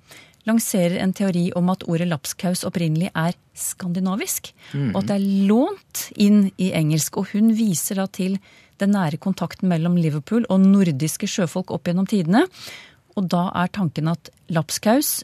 lanserer 0.46 1.00
en 1.02 1.14
teori 1.16 1.48
om 1.58 1.70
at 1.72 1.84
ordet 1.90 2.06
lapskaus 2.08 2.62
opprinnelig 2.68 3.10
er 3.18 3.34
skandinavisk. 3.58 4.52
Mm. 4.72 4.92
Og 4.92 5.00
at 5.00 5.08
det 5.10 5.16
er 5.16 5.46
lånt 5.50 6.04
inn 6.22 6.44
i 6.62 6.70
engelsk. 6.78 7.18
Og 7.18 7.32
hun 7.34 7.50
viser 7.58 8.00
da 8.00 8.06
til 8.06 8.38
den 8.80 8.92
nære 8.94 9.18
kontakten 9.22 9.70
mellom 9.72 9.96
Liverpool 9.98 10.46
og 10.52 10.62
nordiske 10.62 11.28
sjøfolk 11.30 11.72
opp 11.74 11.88
gjennom 11.88 12.06
tidene. 12.10 12.44
Og 13.16 13.30
da 13.32 13.48
er 13.56 13.72
tanken 13.72 14.12
at 14.12 14.30
lapskaus 14.52 15.22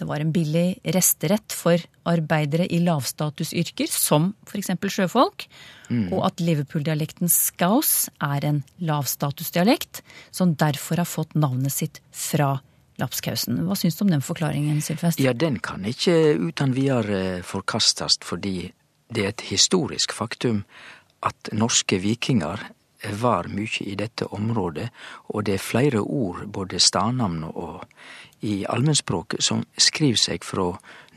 det 0.00 0.08
var 0.08 0.22
en 0.22 0.32
billig 0.32 0.80
resterett 0.96 1.52
for 1.52 1.80
arbeidere 2.08 2.66
i 2.72 2.80
lavstatusyrker, 2.82 3.90
som 3.90 4.32
f.eks. 4.48 4.72
sjøfolk. 4.88 5.44
Mm. 5.90 6.08
Og 6.14 6.24
at 6.30 6.40
Liverpool-dialekten 6.40 7.30
skaus 7.32 8.08
er 8.24 8.46
en 8.48 8.62
lavstatusdialekt, 8.80 10.02
som 10.32 10.56
derfor 10.56 11.02
har 11.02 11.08
fått 11.08 11.36
navnet 11.36 11.74
sitt 11.74 12.00
fra 12.16 12.56
lapskausen. 13.00 13.60
Hva 13.68 13.76
syns 13.78 13.98
du 13.98 14.04
om 14.06 14.12
den 14.12 14.24
forklaringen, 14.24 14.80
Sylfest? 14.84 15.20
Ja, 15.20 15.34
den 15.36 15.60
kan 15.64 15.84
ikke 15.88 16.36
uten 16.40 16.74
videre 16.76 17.40
forkastes, 17.46 18.20
fordi 18.24 18.72
det 19.10 19.24
er 19.24 19.34
et 19.34 19.46
historisk 19.50 20.14
faktum 20.16 20.64
at 21.26 21.52
norske 21.52 21.98
vikinger 22.00 22.62
var 23.20 23.48
mye 23.48 23.84
i 23.86 23.94
dette 23.94 24.26
området, 24.34 24.88
og 25.28 25.44
det 25.46 25.54
er 25.54 25.64
flere 25.64 26.00
ord, 26.00 26.46
både 26.46 26.80
stadnamn 26.80 27.44
og 27.44 27.84
i 28.40 28.64
allmennspråket, 28.68 29.42
som 29.44 29.64
skriver 29.76 30.20
seg 30.20 30.44
fra 30.44 30.70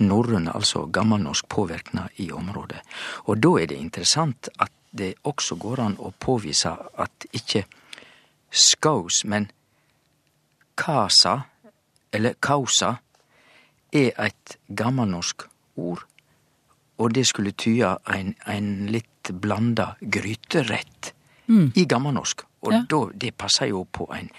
norrøn, 0.03 0.49
altså 0.51 0.85
gammelnorsk 0.91 1.47
påvirkna 1.47 2.07
i 2.19 2.31
området. 2.31 2.81
Og 3.25 3.39
da 3.43 3.55
er 3.61 3.71
det 3.71 3.79
interessant 3.79 4.49
at 4.59 4.71
det 4.91 5.13
også 5.23 5.55
går 5.55 5.79
an 5.81 5.95
å 5.99 6.11
påvise 6.19 6.69
at 6.99 7.27
ikke 7.33 7.63
skaus, 8.51 9.23
men 9.25 9.49
kasa 10.77 11.39
eller 12.13 12.37
kausa, 12.39 12.97
er 13.93 14.11
eit 14.17 14.57
gammelnorsk 14.67 15.45
ord, 15.77 16.03
og 16.97 17.13
det 17.13 17.25
skulle 17.29 17.53
tyde 17.57 17.95
ein, 18.09 18.33
ein 18.45 18.87
litt 18.89 19.29
blanda 19.41 19.93
gryterett 20.01 21.12
mm. 21.47 21.71
i 21.75 21.85
gammelnorsk. 21.89 22.45
Og 22.63 22.73
ja. 22.73 22.83
da, 22.89 23.01
det 23.25 23.33
passer 23.37 23.71
jo 23.71 23.83
på 23.85 24.07
en 24.15 24.29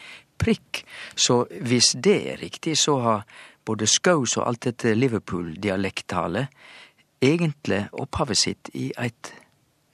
prikk. 0.41 0.85
Så 1.15 1.45
hvis 1.65 1.95
det 2.03 2.19
er 2.33 2.43
riktig, 2.43 2.77
så 2.81 2.99
har 3.05 3.25
både 3.65 3.89
Skaus 3.89 4.37
og 4.39 4.49
alt 4.49 4.67
dette 4.69 4.95
Liverpool-dialekttalet 4.97 6.47
egentlig 7.25 7.87
opphavet 7.93 8.39
sitt 8.39 8.71
i 8.77 8.91
et 9.01 9.33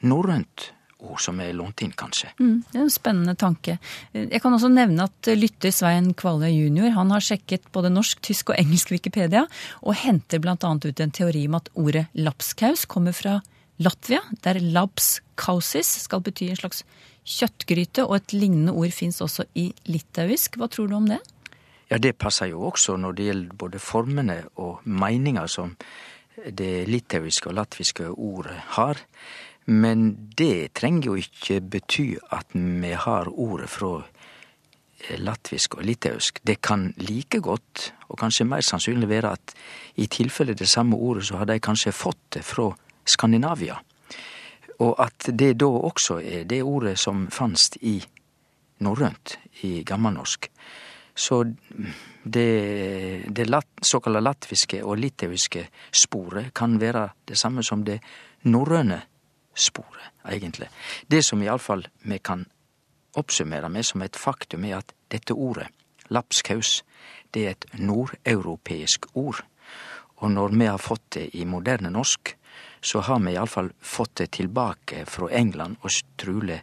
norrønt 0.02 0.73
ord 1.00 1.21
som 1.23 1.38
er 1.40 1.55
lånt 1.57 1.81
inn, 1.85 1.93
kanskje. 1.97 2.29
Mm, 2.40 2.62
det 2.71 2.76
er 2.79 2.83
en 2.85 2.93
spennende 2.93 3.35
tanke. 3.38 3.79
Jeg 4.12 4.40
kan 4.43 4.52
også 4.57 4.69
nevne 4.73 5.07
at 5.09 5.31
lytter 5.38 5.73
Svein 5.73 6.12
Kvaløy 6.19 6.50
jr. 6.50 6.90
han 6.97 7.12
har 7.14 7.25
sjekket 7.25 7.71
både 7.73 7.93
norsk, 7.95 8.21
tysk 8.26 8.52
og 8.52 8.61
engelsk 8.61 8.93
Wikipedia, 8.93 9.47
og 9.81 9.97
henter 10.02 10.43
bl.a. 10.43 10.57
ut 10.59 11.00
en 11.00 11.14
teori 11.14 11.47
om 11.49 11.57
at 11.61 11.73
ordet 11.75 12.07
lapskaus 12.19 12.85
kommer 12.90 13.17
fra 13.17 13.38
Latvia, 13.80 14.20
der 14.44 14.60
labs 14.60 15.20
causis 15.40 15.88
skal 16.04 16.20
bety 16.25 16.50
en 16.50 16.58
slags 16.58 16.82
kjøttgryte, 17.25 18.04
og 18.04 18.18
et 18.18 18.34
lignende 18.37 18.75
ord 18.76 18.92
fins 18.92 19.20
også 19.25 19.46
i 19.56 19.70
litauisk. 19.88 20.58
Hva 20.60 20.68
tror 20.68 20.90
du 20.90 20.96
om 20.99 21.08
det? 21.08 21.20
Ja, 21.90 21.99
det 21.99 22.18
passer 22.20 22.52
jo 22.52 22.66
også 22.68 22.99
når 23.00 23.16
det 23.16 23.28
gjelder 23.30 23.56
både 23.58 23.80
formene 23.82 24.37
og 24.62 24.84
meninga 24.84 25.46
som 25.50 25.72
det 26.37 26.87
litauiske 26.88 27.50
og 27.50 27.56
latviske 27.58 28.06
ordet 28.12 28.58
har. 28.76 29.00
Men 29.66 30.12
det 30.38 30.72
trenger 30.78 31.10
jo 31.10 31.16
ikke 31.20 31.60
bety 31.60 32.06
at 32.32 32.52
vi 32.54 32.92
har 32.94 33.32
ordet 33.32 33.68
fra 33.70 34.00
latvisk 35.18 35.78
og 35.78 35.87
litauisk. 35.88 36.40
Det 36.44 36.60
kan 36.62 36.90
like 37.00 37.40
godt, 37.40 37.90
og 38.08 38.18
kanskje 38.20 38.46
mer 38.49 38.64
sannsynlig 38.64 39.08
være 39.08 39.32
at 39.32 39.54
i 39.96 40.06
tilfelle 40.06 40.54
det 40.54 40.68
samme 40.68 40.96
ordet, 40.96 41.26
så 41.26 41.40
har 41.40 41.49
de 41.49 41.60
kanskje 41.60 41.96
fått 41.96 42.20
det 42.37 42.44
fra 42.44 42.70
Skandinavia. 43.04 43.78
Og 44.80 44.95
at 45.02 45.28
det 45.38 45.54
da 45.61 45.69
også 45.69 46.21
er 46.21 46.45
det 46.49 46.62
ordet 46.62 46.99
som 46.99 47.26
fanst 47.30 47.76
i 47.83 47.99
norrønt, 48.80 49.38
i 49.62 49.83
gammelnorsk. 49.85 50.49
Så 51.14 51.42
det, 52.23 53.25
det 53.28 53.49
lat, 53.49 53.69
såkalla 53.83 54.23
latviske 54.25 54.80
og 54.85 54.97
litauiske 54.99 55.66
sporet 55.92 56.54
kan 56.57 56.78
være 56.80 57.09
det 57.28 57.37
samme 57.38 57.64
som 57.66 57.85
det 57.85 57.99
norrøne 58.49 59.02
sporet, 59.54 60.14
egentlig. 60.25 60.71
Det 61.11 61.21
som 61.25 61.42
iallfall 61.42 61.85
vi 62.09 62.19
kan 62.25 62.47
oppsummere 63.21 63.69
med 63.69 63.85
som 63.85 64.02
et 64.02 64.16
faktum, 64.16 64.64
er 64.64 64.80
at 64.80 64.95
dette 65.11 65.35
ordet, 65.35 65.69
lapskaus, 66.09 66.80
det 67.35 67.47
er 67.47 67.50
et 67.57 67.66
nordeuropeisk 67.78 69.07
ord. 69.14 69.45
Og 70.21 70.30
når 70.30 70.57
vi 70.57 70.66
har 70.66 70.78
fått 70.78 71.07
det 71.16 71.28
i 71.35 71.45
moderne 71.45 71.90
norsk, 71.90 72.37
så 72.80 73.02
har 73.04 73.20
vi 73.20 73.34
iallfall 73.34 73.70
fått 73.80 74.16
det 74.22 74.30
tilbake 74.38 75.04
fra 75.06 75.30
England, 75.30 75.76
og 75.82 75.90
trulig 76.16 76.60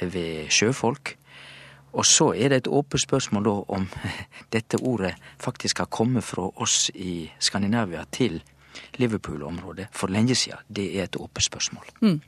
ved 0.00 0.48
sjøfolk. 0.52 1.16
Og 1.98 2.06
så 2.06 2.30
er 2.36 2.52
det 2.52 2.62
et 2.62 2.70
åpent 2.70 3.02
spørsmål 3.02 3.44
da 3.46 3.56
om 3.78 3.86
dette 4.54 4.80
ordet 4.80 5.14
faktisk 5.40 5.84
har 5.84 5.92
kommet 5.92 6.24
fra 6.24 6.48
oss 6.56 6.88
i 6.94 7.28
Skandinavia 7.40 8.04
til 8.12 8.40
Liverpool-området 9.00 9.88
for 9.92 10.12
lenge 10.12 10.36
siden? 10.38 10.60
Det 10.68 10.90
er 10.96 11.08
et 11.08 11.16
åpent 11.16 11.44
spørsmål. 11.44 11.88
Mm. 12.00 12.20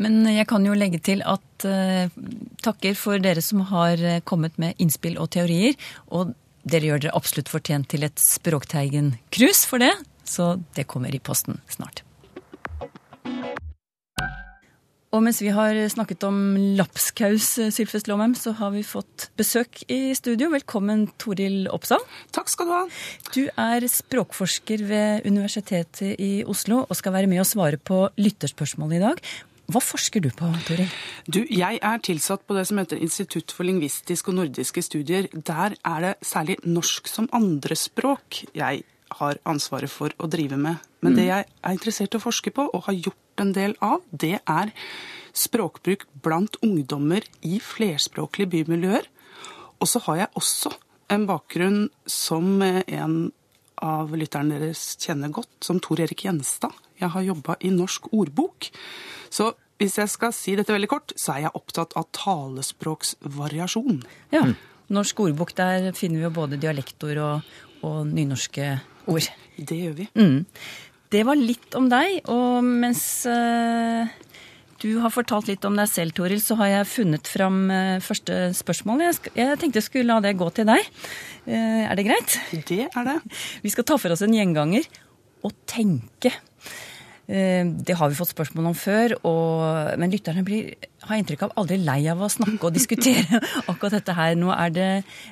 Men 0.00 0.20
jeg 0.32 0.46
kan 0.48 0.64
jo 0.64 0.76
legge 0.76 1.00
til 1.04 1.24
at 1.28 1.66
uh, 1.68 2.12
takker 2.64 2.94
for 2.96 3.20
dere 3.20 3.42
som 3.44 3.60
har 3.68 4.00
eh, 4.00 4.22
kommet 4.24 4.56
med 4.56 4.78
innspill 4.80 5.18
og 5.20 5.28
teorier. 5.36 5.76
Og 6.16 6.32
dere 6.64 6.88
gjør 6.88 7.02
dere 7.04 7.16
absolutt 7.18 7.52
fortjent 7.52 7.90
til 7.92 8.06
et 8.08 8.20
Språkteigen-krus 8.20 9.66
for 9.68 9.82
det. 9.82 9.92
Så 10.24 10.54
det 10.76 10.88
kommer 10.88 11.12
i 11.12 11.20
posten 11.20 11.60
snart. 11.68 12.04
Og 15.10 15.24
mens 15.26 15.40
vi 15.42 15.50
har 15.50 15.74
snakket 15.90 16.22
om 16.22 16.36
lapskaus, 16.78 17.56
Sylfest 17.74 18.06
Lomheim, 18.06 18.36
så 18.38 18.52
har 18.54 18.70
vi 18.70 18.84
fått 18.86 19.26
besøk 19.38 19.80
i 19.90 20.12
studio. 20.14 20.52
Velkommen, 20.52 21.08
Toril 21.18 21.64
Oppsal. 21.74 22.04
Takk 22.30 22.52
skal 22.52 22.68
du 22.68 22.74
ha. 22.76 22.82
Du 23.34 23.40
er 23.48 23.86
språkforsker 23.90 24.84
ved 24.86 25.26
Universitetet 25.26 26.14
i 26.14 26.44
Oslo 26.46 26.84
og 26.84 26.94
skal 26.94 27.16
være 27.16 27.30
med 27.30 27.42
og 27.42 27.48
svare 27.50 27.80
på 27.82 28.04
lytterspørsmål 28.22 28.94
i 29.00 29.00
dag. 29.02 29.22
Hva 29.70 29.82
forsker 29.82 30.22
du 30.22 30.30
på, 30.34 30.46
Toril? 30.68 30.94
Du, 31.26 31.40
jeg 31.42 31.82
er 31.82 32.06
tilsatt 32.06 32.46
på 32.46 32.54
det 32.54 32.68
som 32.70 32.78
heter 32.78 33.02
Institutt 33.02 33.50
for 33.54 33.66
lingvistiske 33.66 34.30
og 34.30 34.38
nordiske 34.38 34.84
studier. 34.86 35.26
Der 35.34 35.74
er 35.74 36.06
det 36.06 36.14
særlig 36.22 36.60
norsk 36.62 37.10
som 37.10 37.26
andrespråk 37.34 38.44
jeg 38.54 38.84
har 39.18 39.42
ansvaret 39.42 39.90
for 39.90 40.14
å 40.22 40.30
drive 40.30 40.54
med. 40.54 40.78
Men 41.02 41.18
det 41.18 41.26
mm. 41.26 41.30
jeg 41.32 41.46
er 41.50 41.74
interessert 41.74 42.14
i 42.14 42.20
å 42.20 42.22
forske 42.22 42.54
på, 42.54 42.68
og 42.70 42.86
har 42.86 42.98
gjort 42.98 43.18
en 43.42 43.54
del 43.56 43.76
av, 43.84 44.04
det 44.10 44.38
er 44.44 44.72
språkbruk 45.36 46.06
blant 46.24 46.58
ungdommer 46.64 47.24
i 47.46 47.60
flerspråklige 47.62 48.50
bymiljøer. 48.54 49.06
Og 49.80 49.88
så 49.88 50.02
har 50.06 50.24
jeg 50.24 50.34
også 50.40 50.72
en 51.10 51.26
bakgrunn 51.28 51.84
som 52.06 52.60
en 52.62 53.16
av 53.80 54.12
lytterne 54.12 54.60
deres 54.60 54.94
kjenner 55.00 55.32
godt, 55.32 55.52
som 55.64 55.80
Tor 55.82 56.02
Erik 56.04 56.26
Gjenstad. 56.26 56.74
Jeg 57.00 57.12
har 57.14 57.24
jobba 57.24 57.56
i 57.64 57.72
Norsk 57.72 58.10
ordbok. 58.12 58.68
Så 59.32 59.54
hvis 59.80 59.96
jeg 59.96 60.12
skal 60.12 60.34
si 60.36 60.54
dette 60.58 60.74
veldig 60.74 60.90
kort, 60.90 61.14
så 61.16 61.38
er 61.38 61.46
jeg 61.46 61.56
opptatt 61.56 61.96
av 61.96 62.10
talespråksvariasjon. 62.16 64.02
Ja, 64.34 64.44
Norsk 64.90 65.22
ordbok, 65.22 65.54
der 65.56 65.92
finner 65.96 66.18
vi 66.18 66.26
jo 66.26 66.32
både 66.34 66.58
dialektord 66.60 67.18
og, 67.22 67.50
og 67.86 67.98
nynorske 68.10 68.72
ord. 69.08 69.28
Det 69.56 69.76
gjør 69.78 69.96
vi. 70.00 70.08
Mm. 70.18 70.44
Det 71.10 71.24
var 71.26 71.38
litt 71.38 71.74
om 71.74 71.88
deg, 71.90 72.20
og 72.30 72.62
mens 72.62 73.02
uh, 73.26 74.06
du 74.78 74.92
har 75.02 75.10
fortalt 75.10 75.48
litt 75.50 75.64
om 75.66 75.74
deg 75.74 75.88
selv, 75.90 76.14
Toril, 76.14 76.38
så 76.38 76.54
har 76.60 76.70
jeg 76.70 76.90
funnet 76.92 77.30
fram 77.30 77.64
uh, 77.66 77.98
første 78.04 78.52
spørsmål. 78.54 79.02
Jeg, 79.08 79.32
jeg, 79.34 79.58
tenkte 79.58 79.82
jeg 79.82 79.88
skulle 79.88 80.12
la 80.12 80.20
det 80.22 80.36
gå 80.38 80.46
til 80.54 80.68
deg. 80.70 80.86
Uh, 81.48 81.82
er 81.88 81.98
det 81.98 82.06
greit? 82.06 82.38
Det 82.70 82.86
er 82.86 83.08
det. 83.08 83.16
Vi 83.64 83.74
skal 83.74 83.88
ta 83.90 83.98
for 83.98 84.14
oss 84.14 84.22
en 84.22 84.38
gjenganger. 84.38 84.86
Å 85.42 85.50
tenke. 85.66 86.30
Eh, 87.30 87.64
Det 87.86 87.94
har 87.94 88.08
vi 88.10 88.18
fått 88.18 88.32
spørsmål 88.32 88.72
om 88.72 88.74
før, 88.74 89.14
og, 89.22 89.98
men 90.02 90.10
lytterne 90.10 90.42
blir, 90.42 90.72
har 91.06 91.20
inntrykk 91.20 91.44
av 91.46 91.52
aldri 91.62 91.78
lei 91.78 92.00
av 92.10 92.22
å 92.26 92.30
snakke 92.32 92.66
og 92.66 92.74
diskutere 92.74 93.38
akkurat 93.70 94.00
dette 94.00 94.16
her. 94.18 94.34
Nå 94.34 94.50
er 94.50 94.74
det 94.74 94.88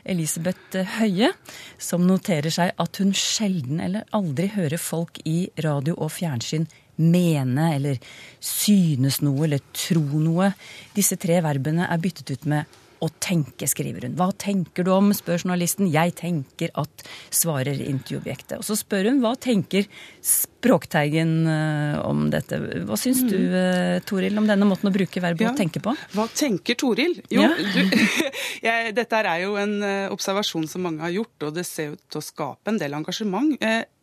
Elisabeth 0.06 0.78
Høie 0.98 1.32
som 1.74 2.06
noterer 2.06 2.54
seg 2.54 2.70
at 2.78 3.02
hun 3.02 3.10
sjelden 3.18 3.82
eller 3.82 4.06
aldri 4.14 4.46
hører 4.54 4.78
folk 4.78 5.18
i 5.26 5.48
radio 5.64 5.98
og 5.98 6.14
fjernsyn 6.14 6.68
mene 6.98 7.72
eller 7.76 7.98
synes 8.42 9.20
noe 9.22 9.46
eller 9.46 9.62
tro 9.74 10.02
noe. 10.22 10.52
Disse 10.94 11.18
tre 11.18 11.42
verbene 11.42 11.86
er 11.90 12.02
byttet 12.02 12.30
ut 12.34 12.46
med 12.50 12.78
å 13.04 13.08
tenke, 13.22 13.66
skriver 13.70 14.06
hun. 14.08 14.14
Hva 14.18 14.30
tenker 14.40 14.84
du 14.86 14.90
om, 14.94 15.12
spør 15.14 15.38
journalisten. 15.44 15.86
Jeg 15.92 16.14
tenker 16.18 16.72
at, 16.78 17.04
svarer 17.30 17.78
intervjuobjektet. 17.84 18.56
Og 18.58 18.66
så 18.66 18.76
spør 18.78 19.10
hun 19.12 19.20
hva 19.22 19.34
tenker 19.38 19.86
Språkteigen 20.24 21.32
eh, 21.46 21.98
om 22.02 22.24
dette. 22.32 22.58
Hva 22.88 22.96
syns 22.98 23.20
du, 23.30 23.36
eh, 23.54 24.00
Toril, 24.08 24.34
om 24.40 24.46
denne 24.48 24.66
måten 24.66 24.90
å 24.90 24.94
bruke 24.94 25.22
verbet 25.22 25.46
Ja. 25.46 25.52
å 25.52 25.58
tenke 25.58 25.80
på? 25.84 25.94
Hva 26.16 26.26
tenker 26.34 26.74
Toril? 26.80 27.14
Jo, 27.30 27.42
Ja. 27.46 27.52
du, 27.54 27.94
jeg, 28.66 28.94
dette 28.96 29.20
er 29.22 29.44
jo 29.44 29.54
en 29.60 29.76
eh, 29.86 30.08
observasjon 30.10 30.66
som 30.70 30.82
mange 30.82 31.04
har 31.06 31.14
gjort, 31.14 31.46
og 31.46 31.54
det 31.54 31.66
ser 31.68 31.94
ut 31.94 32.02
til 32.10 32.18
å 32.22 32.26
skape 32.26 32.72
en 32.72 32.78
del 32.82 32.96
engasjement. 32.98 33.54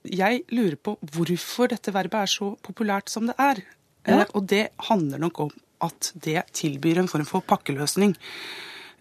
Jeg 0.05 0.43
lurer 0.53 0.77
på 0.77 0.95
hvorfor 1.15 1.69
dette 1.73 1.91
verbet 1.91 2.21
er 2.23 2.31
så 2.31 2.53
populært 2.63 3.09
som 3.11 3.27
det 3.27 3.35
er. 3.41 3.61
Ja. 4.07 4.23
Og 4.37 4.45
det 4.47 4.67
handler 4.87 5.19
nok 5.19 5.39
om 5.47 5.51
at 5.83 6.11
det 6.23 6.39
tilbyr 6.55 7.01
en 7.01 7.09
form 7.11 7.25
for 7.27 7.41
pakkeløsning. 7.43 8.15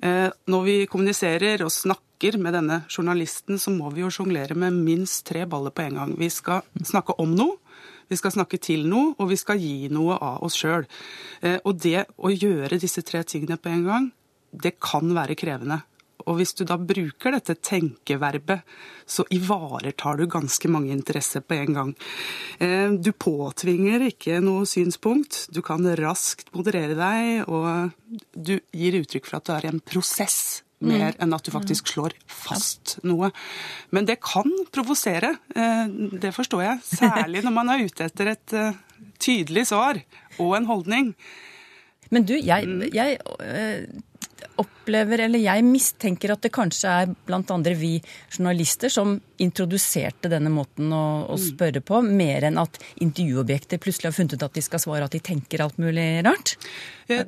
Eh, 0.02 0.30
Når 0.46 0.64
vi 0.64 0.76
kommuniserer 0.86 1.64
og 1.64 1.72
snakker 1.72 2.38
med 2.38 2.54
denne 2.54 2.84
journalisten, 2.88 3.58
så 3.58 3.70
må 3.70 3.92
vi 3.92 4.00
jo 4.02 4.10
sjonglere 4.10 4.56
med 4.56 4.72
minst 4.72 5.26
tre 5.26 5.44
baller 5.46 5.70
på 5.70 5.82
en 5.84 5.94
gang. 6.00 6.18
Vi 6.18 6.30
skal 6.30 6.62
snakke 6.82 7.16
om 7.20 7.34
noe, 7.36 7.58
vi 8.08 8.16
skal 8.16 8.32
snakke 8.32 8.58
til 8.60 8.86
noe, 8.88 9.14
og 9.18 9.28
vi 9.30 9.36
skal 9.36 9.58
gi 9.58 9.88
noe 9.92 10.16
av 10.20 10.42
oss 10.44 10.56
sjøl. 10.56 10.84
Og 11.64 11.80
det 11.80 12.06
å 12.16 12.28
gjøre 12.32 12.78
disse 12.80 13.02
tre 13.02 13.22
tingene 13.24 13.56
på 13.56 13.72
en 13.72 13.84
gang, 13.84 14.12
det 14.52 14.76
kan 14.80 15.08
være 15.16 15.36
krevende. 15.36 15.82
Og 16.26 16.38
hvis 16.38 16.54
du 16.56 16.64
da 16.64 16.76
bruker 16.80 17.34
dette 17.36 17.54
tenkeverbet, 17.60 18.62
så 19.06 19.24
ivaretar 19.34 20.16
du 20.16 20.26
ganske 20.32 20.68
mange 20.72 20.92
interesser 20.94 21.40
på 21.44 21.54
en 21.58 21.74
gang. 21.76 21.94
Eh, 22.58 22.90
Du 23.04 23.12
påtvinger 23.12 24.06
ikke 24.08 24.40
noe 24.40 24.64
synspunkt. 24.66 25.46
Du 25.52 25.60
kan 25.62 25.84
raskt 26.00 26.48
moderere 26.54 26.94
deg, 26.96 27.48
og 27.48 27.92
du 28.36 28.58
gir 28.72 29.00
uttrykk 29.02 29.26
for 29.28 29.36
at 29.40 29.44
du 29.44 29.52
er 29.52 29.66
i 29.66 29.72
en 29.74 29.80
prosess. 29.84 30.62
Mer 30.84 31.14
enn 31.22 31.32
at 31.32 31.44
du 31.46 31.50
faktisk 31.54 31.86
slår 31.88 32.12
fast 32.28 32.98
noe. 33.08 33.30
Men 33.94 34.04
det 34.04 34.18
kan 34.20 34.50
provosere. 34.74 35.36
eh, 35.56 35.86
Det 36.20 36.32
forstår 36.34 36.62
jeg. 36.62 36.80
Særlig 36.84 37.44
når 37.44 37.52
man 37.52 37.68
er 37.72 37.84
ute 37.86 38.04
etter 38.04 38.32
et 38.34 38.52
eh, 38.52 38.72
tydelig 39.18 39.66
svar 39.70 40.00
og 40.38 40.56
en 40.56 40.66
holdning. 40.66 41.14
Men 42.10 42.24
du, 42.28 42.34
jeg, 42.36 42.66
jeg 42.92 43.18
øh, 43.40 43.86
opplever, 44.60 45.24
eller 45.26 45.42
jeg 45.42 45.64
mistenker 45.66 46.34
at 46.34 46.44
det 46.44 46.52
kanskje 46.54 46.92
er 47.02 47.12
andre 47.34 47.74
vi 47.78 47.96
journalister 48.30 48.92
som 48.92 49.16
introduserte 49.42 50.30
denne 50.32 50.52
måten 50.52 50.92
å, 50.94 51.04
å 51.30 51.36
spørre 51.40 51.82
på, 51.84 52.00
mer 52.06 52.46
enn 52.50 52.60
at 52.62 52.78
intervjuobjekter 53.02 53.82
plutselig 53.82 54.10
har 54.12 54.16
funnet 54.18 54.36
ut 54.38 54.46
at 54.46 54.54
de 54.56 54.64
skal 54.64 54.82
svare 54.82 55.08
at 55.08 55.14
de 55.16 55.20
tenker 55.24 55.64
alt 55.64 55.78
mulig 55.82 56.08
rart. 56.26 56.56
Eh, 57.08 57.26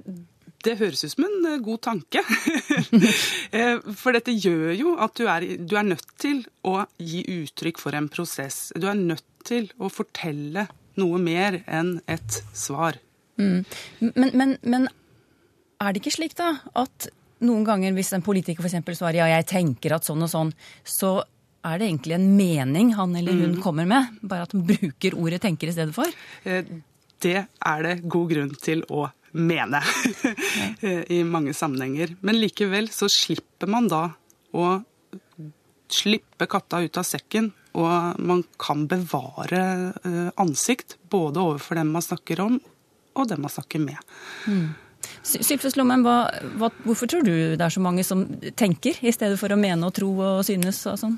Det 0.66 0.78
høres 0.80 1.04
ut 1.04 1.12
som 1.12 1.24
en 1.26 1.46
eh, 1.52 1.60
god 1.62 1.82
tanke. 1.86 2.22
Eh, 3.56 3.78
For 3.94 4.12
dette 4.16 4.32
gjør 4.34 4.72
jo 4.74 4.94
at 5.00 5.14
du 5.16 5.26
er, 5.30 5.44
du 5.58 5.76
er 5.78 5.86
nødt 5.86 6.08
til 6.20 6.42
å 6.66 6.80
gi 6.98 7.22
uttrykk 7.42 7.78
for 7.80 7.94
en 7.96 8.08
prosess. 8.12 8.72
Du 8.74 8.88
er 8.90 8.98
nødt 8.98 9.24
til 9.46 9.68
å 9.78 9.88
fortelle 9.92 10.66
noe 10.98 11.18
mer 11.22 11.60
enn 11.66 11.98
et 12.10 12.40
svar. 12.56 12.98
Men, 13.36 13.64
men, 14.32 14.56
men 14.64 14.88
er 15.80 15.92
det 15.92 16.00
ikke 16.02 16.14
slik 16.16 16.34
da 16.38 16.52
at 16.74 17.08
noen 17.44 17.64
ganger 17.68 17.92
hvis 17.96 18.14
en 18.16 18.22
politiker 18.24 18.64
f.eks. 18.64 18.78
svarer 18.96 19.18
ja, 19.20 19.26
jeg 19.36 19.46
tenker 19.50 19.92
at 19.96 20.06
sånn 20.08 20.22
og 20.24 20.30
sånn, 20.32 20.52
så 20.88 21.18
er 21.66 21.78
det 21.82 21.88
egentlig 21.90 22.14
en 22.16 22.28
mening 22.38 22.94
han 22.96 23.14
eller 23.18 23.34
hun 23.36 23.56
kommer 23.60 23.84
med, 23.90 24.14
bare 24.22 24.46
at 24.46 24.52
han 24.54 24.62
bruker 24.68 25.16
ordet 25.18 25.42
tenker 25.42 25.68
i 25.68 25.74
stedet 25.76 25.92
for? 25.96 26.06
Eh, 26.44 26.64
Det 27.20 27.36
er 27.64 27.82
det 27.82 27.94
god 28.08 28.28
grunn 28.30 28.52
til 28.60 28.82
å 28.92 29.06
mene 29.36 29.80
eh, 30.80 31.02
i 31.12 31.22
mange 31.28 31.52
sammenhenger. 31.56 32.14
Men 32.24 32.38
likevel 32.40 32.88
så 32.92 33.08
slipper 33.12 33.68
man 33.72 33.88
da 33.88 34.02
å 34.56 34.68
slippe 35.92 36.46
katta 36.50 36.80
ut 36.82 36.96
av 36.98 37.04
sekken, 37.06 37.50
og 37.76 38.18
man 38.24 38.42
kan 38.60 38.86
bevare 38.90 39.60
eh, 40.04 40.30
ansikt 40.40 40.96
både 41.12 41.42
overfor 41.42 41.78
dem 41.80 41.92
man 41.94 42.02
snakker 42.04 42.40
om, 42.46 42.56
og 43.16 43.28
dem 43.30 43.44
man 43.44 43.52
snakker 43.52 43.82
med. 43.84 44.00
Sy- 44.46 44.64
Hva, 45.26 46.16
hva, 46.60 46.70
hvorfor 46.84 47.10
tror 47.10 47.24
du 47.26 47.34
det 47.56 47.62
er 47.64 47.72
så 47.72 47.82
mange 47.82 48.04
som 48.06 48.24
tenker, 48.54 48.98
i 49.02 49.12
stedet 49.14 49.38
for 49.40 49.52
å 49.52 49.58
mene 49.58 49.88
og 49.88 49.94
tro 49.96 50.12
og 50.14 50.44
synes 50.46 50.84
og 50.90 50.98
sånn? 51.00 51.16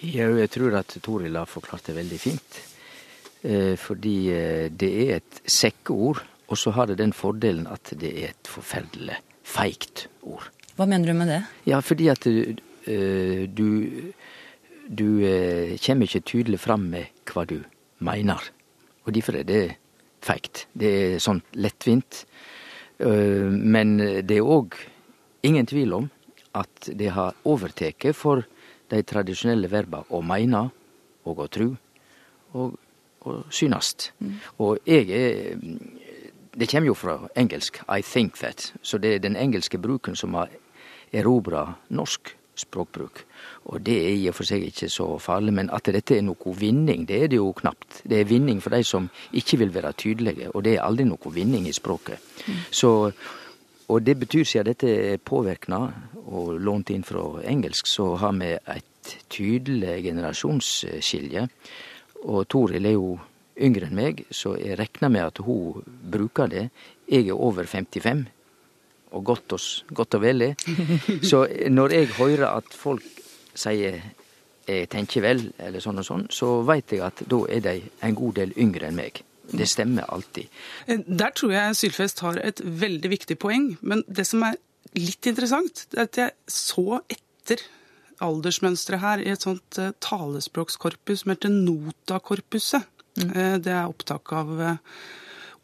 Jo, 0.00 0.32
jeg 0.38 0.50
tror 0.54 0.78
at 0.80 0.94
Toril 1.04 1.36
har 1.36 1.48
forklart 1.50 1.90
det 1.90 1.96
veldig 1.98 2.20
fint. 2.20 2.60
Eh, 3.42 3.74
fordi 3.80 4.16
eh, 4.32 4.68
det 4.72 4.90
er 5.04 5.12
et 5.18 5.40
sekkeord, 5.48 6.22
og 6.50 6.58
så 6.58 6.72
har 6.76 6.90
det 6.90 6.98
den 7.00 7.12
fordelen 7.16 7.66
at 7.70 7.92
det 8.00 8.10
er 8.22 8.32
et 8.32 8.50
forferdelig 8.50 9.18
feigt 9.46 10.06
ord. 10.22 10.48
Hva 10.76 10.86
mener 10.88 11.10
du 11.10 11.18
med 11.18 11.30
det? 11.32 11.42
Ja, 11.68 11.80
fordi 11.84 12.08
at 12.12 12.26
eh, 12.28 13.46
du 13.48 14.12
du 14.90 15.22
kommer 15.78 16.08
ikke 16.08 16.26
tydelig 16.26 16.58
fram 16.58 16.88
med 16.90 17.12
hva 17.30 17.44
du 17.46 17.60
mener. 18.02 18.42
Og 19.06 19.14
derfor 19.14 19.36
er 19.38 19.46
det 19.46 19.76
feigt. 20.18 20.64
Det 20.74 20.90
er 20.90 21.22
sånn 21.22 21.44
lettvint. 21.54 22.24
Eh, 23.00 23.50
men 23.50 23.96
det 23.98 24.36
er 24.36 24.44
òg 24.46 24.76
ingen 25.46 25.66
tvil 25.66 25.94
om 25.96 26.10
at 26.58 26.90
det 26.98 27.12
har 27.14 27.36
overtatt 27.48 28.10
for 28.16 28.44
de 28.90 29.02
tradisjonelle 29.06 29.70
verba 29.70 30.02
å 30.10 30.20
meine 30.22 30.66
og 31.24 31.44
å 31.44 31.46
tru 31.48 31.68
og, 32.52 32.74
og 33.22 33.44
synast. 33.54 34.10
Og 34.58 34.78
jeg 34.86 35.10
er 35.10 35.56
Det 36.50 36.66
kommer 36.68 36.86
jo 36.86 36.94
fra 36.94 37.28
engelsk 37.36 37.78
'I 37.88 38.02
think 38.02 38.34
that', 38.38 38.72
så 38.82 38.98
det 38.98 39.14
er 39.14 39.18
den 39.18 39.36
engelske 39.36 39.78
bruken 39.78 40.16
som 40.16 40.34
har 40.34 40.48
erobra 41.12 41.74
norsk 41.88 42.34
språkbruk. 42.60 43.24
Og 43.72 43.82
det 43.86 43.96
er 43.96 44.14
i 44.14 44.28
og 44.30 44.36
for 44.38 44.48
seg 44.48 44.64
ikke 44.66 44.88
så 44.92 45.06
farlig, 45.22 45.54
men 45.56 45.70
at 45.74 45.90
dette 45.92 46.16
er 46.16 46.24
noe 46.26 46.54
vinning, 46.58 47.06
det 47.08 47.22
er 47.24 47.32
det 47.32 47.40
jo 47.40 47.52
knapt. 47.56 48.02
Det 48.04 48.20
er 48.20 48.30
vinning 48.30 48.60
for 48.62 48.74
de 48.76 48.82
som 48.86 49.08
ikke 49.36 49.60
vil 49.62 49.74
være 49.74 49.92
tydelige, 49.98 50.50
og 50.54 50.64
det 50.66 50.76
er 50.76 50.86
aldri 50.86 51.08
noe 51.08 51.34
vinning 51.34 51.68
i 51.68 51.76
språket. 51.76 52.20
Så, 52.70 52.92
og 53.88 54.04
det 54.06 54.18
betyr, 54.20 54.44
siden 54.44 54.70
dette 54.72 54.92
er 55.14 55.24
påvirkna 55.24 55.80
og 56.26 56.54
lånt 56.60 56.92
inn 56.94 57.06
fra 57.06 57.42
engelsk, 57.48 57.88
så 57.90 58.14
har 58.20 58.36
vi 58.38 58.52
et 58.54 59.16
tydelig 59.32 60.02
generasjonsskilje. 60.04 61.48
Og 62.28 62.46
Toril 62.52 62.86
er 62.86 62.96
jo 62.98 63.14
yngre 63.60 63.88
enn 63.88 63.96
meg, 63.96 64.24
så 64.30 64.54
jeg 64.60 64.78
regner 64.80 65.12
med 65.12 65.26
at 65.26 65.40
hun 65.44 65.84
bruker 66.12 66.50
det. 66.50 66.68
Jeg 67.10 67.28
er 67.28 67.36
over 67.36 67.66
55, 67.68 68.26
og 69.12 69.24
godt 69.24 69.52
og, 69.52 69.60
s- 69.60 69.84
godt 69.94 70.14
og 70.14 70.22
vel. 70.22 70.44
Så 71.22 71.46
når 71.70 71.88
jeg 71.96 72.06
hører 72.18 72.46
at 72.56 72.64
folk 72.74 73.02
sier 73.54 74.00
'jeg 74.68 74.88
tenker 74.88 75.20
vel', 75.22 75.52
eller 75.58 75.80
sånn 75.80 75.98
og 75.98 76.04
sånn, 76.06 76.26
så 76.30 76.62
veit 76.64 76.92
jeg 76.92 77.00
at 77.00 77.22
da 77.28 77.44
er 77.48 77.60
de 77.60 77.82
en 78.02 78.14
god 78.14 78.34
del 78.34 78.52
yngre 78.56 78.86
enn 78.86 78.94
meg. 78.96 79.22
Det 79.50 79.66
stemmer 79.68 80.04
alltid. 80.08 80.46
Eh, 80.86 80.98
Der 81.08 81.30
tror 81.34 81.50
jeg 81.50 81.74
Sylfest 81.76 82.20
har 82.20 82.36
et 82.38 82.60
veldig 82.64 83.10
viktig 83.10 83.36
poeng. 83.38 83.76
Men 83.82 84.04
det 84.08 84.26
som 84.26 84.42
er 84.44 84.54
litt 84.94 85.26
interessant, 85.26 85.86
det 85.90 85.98
er 85.98 86.02
at 86.02 86.16
jeg 86.16 86.30
så 86.46 87.00
etter 87.10 87.58
aldersmønsteret 88.20 89.00
her 89.00 89.18
i 89.18 89.30
et 89.32 89.40
sånt 89.42 89.78
eh, 89.78 89.90
talespråkskorpus 90.00 91.22
som 91.24 91.32
heter 91.34 91.48
Nota-korpuset. 91.50 92.84
Eh, 93.18 93.58
Det 93.58 93.66
er 93.72 93.88
opptak 93.88 94.32
av 94.32 94.78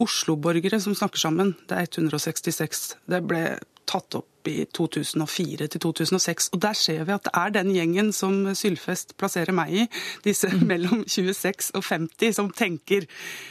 Oslo-borgere 0.03 0.79
som 0.83 0.95
snakker 0.95 1.19
sammen. 1.23 1.55
Det 1.69 1.77
er 1.79 1.89
166. 1.89 2.97
Det 3.09 3.23
ble 3.27 3.43
tatt 3.87 4.17
opp 4.19 4.49
i 4.51 4.65
2004 4.75 5.69
til 5.73 5.81
2006. 5.83 6.49
Og 6.55 6.61
der 6.63 6.75
ser 6.79 7.05
vi 7.07 7.15
at 7.15 7.25
det 7.29 7.33
er 7.39 7.53
den 7.55 7.71
gjengen 7.75 8.13
som 8.15 8.41
Sylfest 8.59 9.15
plasserer 9.19 9.55
meg 9.57 9.73
i, 9.73 9.85
disse 10.27 10.51
mellom 10.59 11.05
26 11.09 11.71
og 11.79 11.85
50, 11.87 12.33
som 12.37 12.51
tenker. 12.55 13.07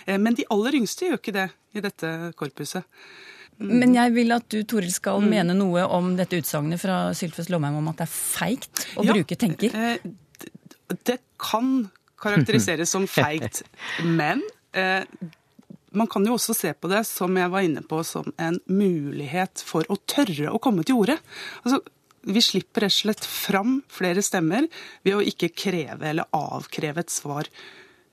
Eh, 0.06 0.18
Men 0.20 0.36
de 0.38 0.46
aller 0.52 0.78
yngste 0.82 1.08
gjør 1.10 1.22
ikke 1.22 1.34
det 1.40 1.48
i 1.76 1.84
dette 1.84 2.12
korpuset. 2.40 2.84
Men 3.58 3.96
jeg 3.96 4.12
vil 4.14 4.36
at 4.36 4.50
du, 4.52 4.60
Toril, 4.68 4.92
skal 4.92 5.24
mene 5.24 5.54
noe 5.56 5.86
om 5.96 6.14
dette 6.20 6.36
utsagnet 6.42 6.82
fra 6.82 7.14
Sylfest 7.16 7.50
Lomheim 7.50 7.78
om 7.80 7.88
at 7.94 8.02
det 8.04 8.10
er 8.10 8.12
feigt 8.12 8.86
å 9.00 9.06
Ja, 9.08 9.16
bruke 9.16 9.38
tenker. 9.40 9.72
eh, 9.72 9.98
Det 11.08 11.18
kan 11.40 11.88
karakteriseres 12.22 12.92
som 12.92 13.08
feigt, 13.20 13.64
men 14.04 14.44
eh, 14.76 15.08
man 15.98 16.10
kan 16.12 16.26
jo 16.28 16.36
også 16.38 16.56
se 16.58 16.72
på 16.78 16.90
det, 16.92 17.04
som 17.08 17.36
jeg 17.38 17.52
var 17.54 17.66
inne 17.66 17.84
på, 17.86 18.02
som 18.08 18.28
en 18.42 18.60
mulighet 18.72 19.64
for 19.66 19.88
å 19.92 19.98
tørre 20.10 20.52
å 20.52 20.62
komme 20.62 20.86
til 20.88 21.00
orde. 21.02 21.18
Altså, 21.64 21.82
vi 22.26 22.42
slipper 22.42 22.86
rett 22.86 22.94
og 22.96 23.02
slett 23.04 23.26
fram 23.30 23.80
flere 23.92 24.24
stemmer 24.26 24.68
ved 25.06 25.18
å 25.18 25.26
ikke 25.26 25.52
kreve 25.54 26.10
eller 26.10 26.30
avkreve 26.34 27.04
et 27.04 27.14
svar 27.14 27.50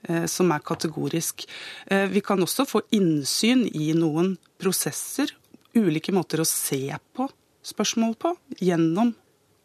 eh, 0.08 0.26
som 0.28 0.52
er 0.52 0.64
kategorisk. 0.66 1.46
Eh, 1.86 2.08
Vi 2.12 2.20
kan 2.24 2.42
også 2.44 2.66
få 2.68 2.82
innsyn 2.92 3.64
i 3.72 3.92
noen 3.96 4.36
prosesser, 4.60 5.32
ulike 5.72 6.12
måter 6.12 6.42
å 6.42 6.48
se 6.48 6.84
på 7.16 7.30
spørsmål 7.64 8.14
på, 8.20 8.34
gjennom 8.60 9.14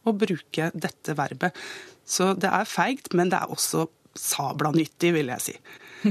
å 0.07 0.13
bruke 0.15 0.71
dette 0.73 1.17
verbet. 1.17 1.51
Så 2.07 2.31
det 2.39 2.47
er 2.47 2.69
feigt, 2.69 3.11
men 3.17 3.33
det 3.33 3.41
er 3.41 3.51
også 3.51 3.89
sabla 4.17 4.71
nyttig, 4.71 5.11
vil 5.17 5.33
jeg 5.33 5.43
si. 5.43 5.55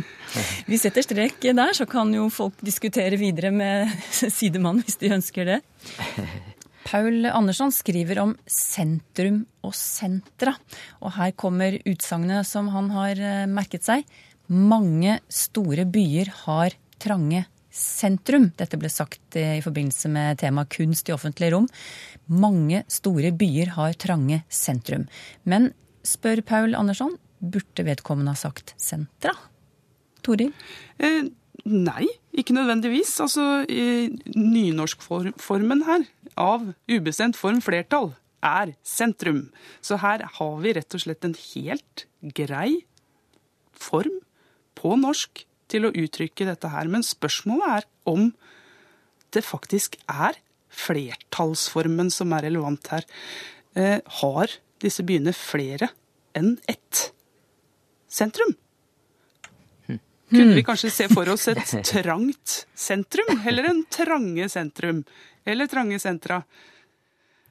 Vi 0.70 0.78
setter 0.80 1.04
strek 1.04 1.40
der, 1.46 1.72
så 1.76 1.86
kan 1.88 2.12
jo 2.14 2.28
folk 2.32 2.60
diskutere 2.64 3.18
videre 3.20 3.52
med 3.54 3.92
sidemannen 4.38 4.84
hvis 4.86 5.00
de 5.02 5.12
ønsker 5.16 5.48
det. 5.48 5.60
Paul 6.86 7.26
Andersson 7.26 7.72
skriver 7.74 8.20
om 8.22 8.36
sentrum 8.46 9.42
og 9.66 9.74
sentra. 9.74 10.54
Og 11.02 11.16
her 11.16 11.34
kommer 11.34 11.80
utsagnet 11.82 12.46
som 12.46 12.70
han 12.70 12.92
har 12.94 13.18
eh, 13.18 13.42
merket 13.50 13.86
seg. 13.88 14.06
Mange 14.46 15.18
store 15.26 15.86
byer 15.90 16.30
har 16.44 16.76
trange 17.02 17.42
sentrum. 17.76 18.52
Dette 18.56 18.78
ble 18.78 18.90
sagt 18.92 19.36
eh, 19.38 19.58
i 19.58 19.64
forbindelse 19.64 20.12
med 20.14 20.38
temaet 20.40 20.70
kunst 20.76 21.10
i 21.10 21.16
offentlige 21.16 21.56
rom. 21.56 21.66
Mange 22.30 22.84
store 22.86 23.34
byer 23.34 23.74
har 23.76 23.98
trange 23.98 24.44
sentrum. 24.46 25.08
Men 25.42 25.72
spør 26.06 26.44
Paul 26.46 26.78
Andersson, 26.78 27.16
burde 27.42 27.84
vedkommende 27.84 28.32
ha 28.32 28.38
sagt 28.38 28.76
sentra? 28.80 29.34
Toril? 30.26 30.52
Eh, 30.98 31.30
nei, 31.64 32.06
ikke 32.36 32.56
nødvendigvis. 32.56 33.14
Altså, 33.24 33.64
nynorskformen 34.36 35.84
her, 35.88 36.06
av 36.36 36.72
ubestemt 36.90 37.38
form 37.38 37.62
flertall, 37.64 38.12
er 38.44 38.74
sentrum. 38.86 39.48
Så 39.80 39.98
her 40.02 40.24
har 40.38 40.56
vi 40.62 40.74
rett 40.76 40.96
og 40.96 41.02
slett 41.02 41.24
en 41.26 41.36
helt 41.54 42.06
grei 42.36 42.84
form 43.76 44.20
på 44.76 44.94
norsk 45.00 45.44
til 45.70 45.88
å 45.88 45.94
uttrykke 45.94 46.46
dette 46.48 46.70
her. 46.70 46.90
Men 46.90 47.06
spørsmålet 47.06 47.78
er 47.78 47.88
om 48.08 48.30
det 49.34 49.42
faktisk 49.44 49.98
er 50.06 50.38
flertallsformen 50.76 52.12
som 52.12 52.34
er 52.36 52.46
relevant 52.48 52.92
her. 52.92 53.06
Eh, 53.76 53.98
har 54.20 54.52
disse 54.82 55.04
byene 55.06 55.34
flere 55.36 55.90
enn 56.36 56.56
ett 56.68 57.10
sentrum? 58.12 58.54
Kunne 60.30 60.54
vi 60.54 60.64
kanskje 60.66 60.90
se 60.90 61.08
for 61.12 61.28
oss 61.30 61.48
et 61.52 61.74
trangt 61.92 62.66
sentrum, 62.74 63.42
eller 63.46 63.70
en 63.70 63.84
trange 63.90 64.48
sentrum? 64.50 65.04
Eller 65.46 65.70
trange 65.70 65.98
sentra? 66.02 66.40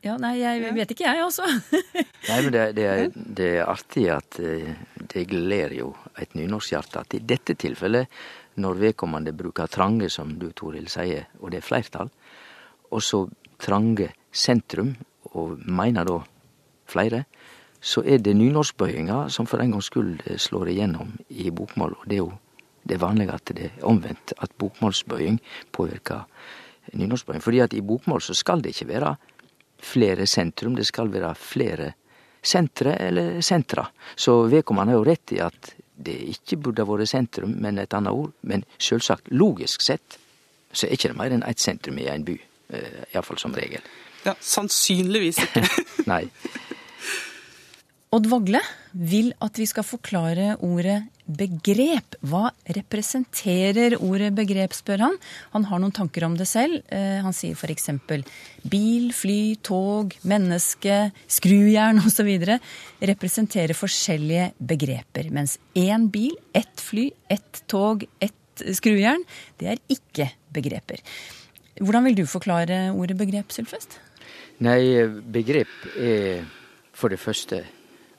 Ja, 0.05 0.17
nei, 0.21 0.35
jeg 0.38 0.73
vet 0.75 0.91
ikke 0.93 1.07
jeg, 1.07 1.21
altså. 1.23 1.47
Nei, 2.29 2.41
men 2.43 2.51
det, 2.53 2.65
det, 2.77 2.83
er, 2.85 3.07
det 3.15 3.47
er 3.55 3.71
artig 3.71 4.03
at 4.13 4.38
eh, 4.38 4.75
det 5.01 5.23
gleder 5.31 5.73
jo 5.79 5.88
et 6.21 6.35
nynorskhjerte 6.38 7.01
at 7.01 7.15
i 7.17 7.23
dette 7.25 7.55
tilfellet, 7.57 8.11
når 8.61 8.77
vedkommende 8.83 9.33
bruker 9.35 9.71
trange, 9.71 10.11
som 10.13 10.35
du 10.39 10.51
Toril 10.55 10.85
sier, 10.91 11.25
og 11.41 11.49
det 11.51 11.63
er 11.63 11.65
flertall, 11.65 12.11
og 12.91 13.01
så 13.01 13.23
trange 13.57 14.11
sentrum, 14.29 14.93
og 15.33 15.57
mener 15.65 16.05
da 16.07 16.19
flere, 16.88 17.25
så 17.81 18.03
er 18.05 18.21
det 18.21 18.35
nynorskbøyinga 18.38 19.25
som 19.33 19.49
for 19.49 19.61
en 19.61 19.73
gangs 19.73 19.89
skyld 19.89 20.21
slår 20.41 20.71
igjennom 20.73 21.11
i 21.29 21.49
bokmål. 21.53 21.97
Og 21.97 22.05
det 22.09 22.19
er 22.19 22.23
jo 22.23 22.31
det 22.86 22.95
er 22.98 23.02
vanlig 23.02 23.30
at 23.34 23.52
det 23.58 23.69
er 23.71 23.86
omvendt, 23.89 24.34
at 24.38 24.54
bokmålsbøying 24.62 25.39
påvirker 25.74 26.26
nynorskbøying. 26.93 27.41
Fordi 27.41 27.60
at 27.65 27.74
i 27.74 27.82
bokmål 27.82 28.21
så 28.21 28.36
skal 28.38 28.62
det 28.62 28.76
ikke 28.76 28.88
være 28.93 29.15
flere 29.86 30.26
sentrum, 30.30 30.76
det 30.78 30.86
skal 30.88 31.10
være 31.13 31.34
flere 31.36 31.91
sentre 32.45 32.93
eller 33.02 33.41
sentra. 33.41 33.88
Så 34.15 34.43
vedkommende 34.52 34.93
har 34.93 35.00
jo 35.02 35.08
rett 35.10 35.34
i 35.34 35.41
at 35.41 35.74
det 35.95 36.15
ikke 36.36 36.60
burde 36.62 36.84
ha 36.84 36.89
vært 36.89 37.10
sentrum, 37.10 37.56
men 37.63 37.80
et 37.82 37.93
annet 37.98 38.13
ord. 38.13 38.34
Men 38.45 38.65
selvsagt, 38.78 39.32
logisk 39.32 39.82
sett, 39.82 40.17
så 40.76 40.86
er 40.88 40.93
ikke 40.98 41.10
det 41.13 41.17
mer 41.17 41.34
enn 41.34 41.45
ett 41.48 41.62
sentrum 41.63 41.98
i 42.02 42.08
en 42.12 42.26
by. 42.28 42.36
eh, 42.69 43.04
Iallfall 43.13 43.39
som 43.39 43.54
regel. 43.56 43.82
Ja, 44.26 44.34
sannsynligvis 44.41 45.39
ikke. 45.45 45.63
Nei. 46.12 46.26
Odd 48.15 48.30
Vagle 48.32 48.62
vil 48.95 49.34
at 49.43 49.58
vi 49.60 49.65
skal 49.67 49.84
forklare 49.84 50.54
ordet 50.63 51.01
begrep. 51.25 52.15
Hva 52.23 52.51
representerer 52.78 53.97
ordet 53.97 54.30
begrep, 54.38 54.75
spør 54.78 55.04
han. 55.04 55.17
Han 55.56 55.65
har 55.67 55.82
noen 55.82 55.91
tanker 55.95 56.23
om 56.28 56.38
det 56.39 56.47
selv. 56.47 56.80
Eh, 56.88 57.19
Han 57.25 57.36
sier 57.36 57.58
f.eks. 57.58 57.89
bil, 58.71 59.10
fly, 59.12 59.58
tog, 59.65 60.15
menneske, 60.23 61.12
skrujern 61.28 61.99
osv. 62.08 62.32
representerer 63.12 63.75
forskjellige 63.75 64.51
begreper. 64.60 65.32
Mens 65.36 65.58
én 65.75 66.08
bil, 66.13 66.38
ett 66.54 66.80
fly, 66.80 67.10
ett 67.28 67.65
tog, 67.67 68.06
ett 68.23 68.67
skrujern, 68.78 69.25
det 69.60 69.73
er 69.73 69.82
ikke 69.91 70.30
begreper. 70.56 71.01
Hvordan 71.82 72.06
vil 72.08 72.21
du 72.21 72.28
forklare 72.30 72.93
ordet 72.95 73.17
begrep, 73.19 73.51
Sylfest? 73.51 73.97
Nei, 74.63 75.04
begrep 75.04 75.89
er 75.99 76.45
for 76.95 77.12
det 77.12 77.19
første 77.19 77.65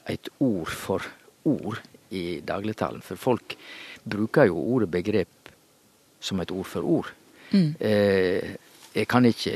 et 0.09 0.29
ord 0.41 0.71
for 0.71 1.05
ord 1.47 1.83
i 2.15 2.41
dagligtalen. 2.47 3.03
For 3.03 3.19
folk 3.19 3.57
bruker 4.05 4.51
jo 4.51 4.63
ordet 4.63 4.91
begrep 4.91 5.53
som 6.21 6.41
et 6.41 6.53
ord 6.55 6.67
for 6.67 6.87
ord. 6.87 7.13
Eh, 7.53 8.57
jeg 8.97 9.07
kan 9.09 9.27
ikke 9.29 9.55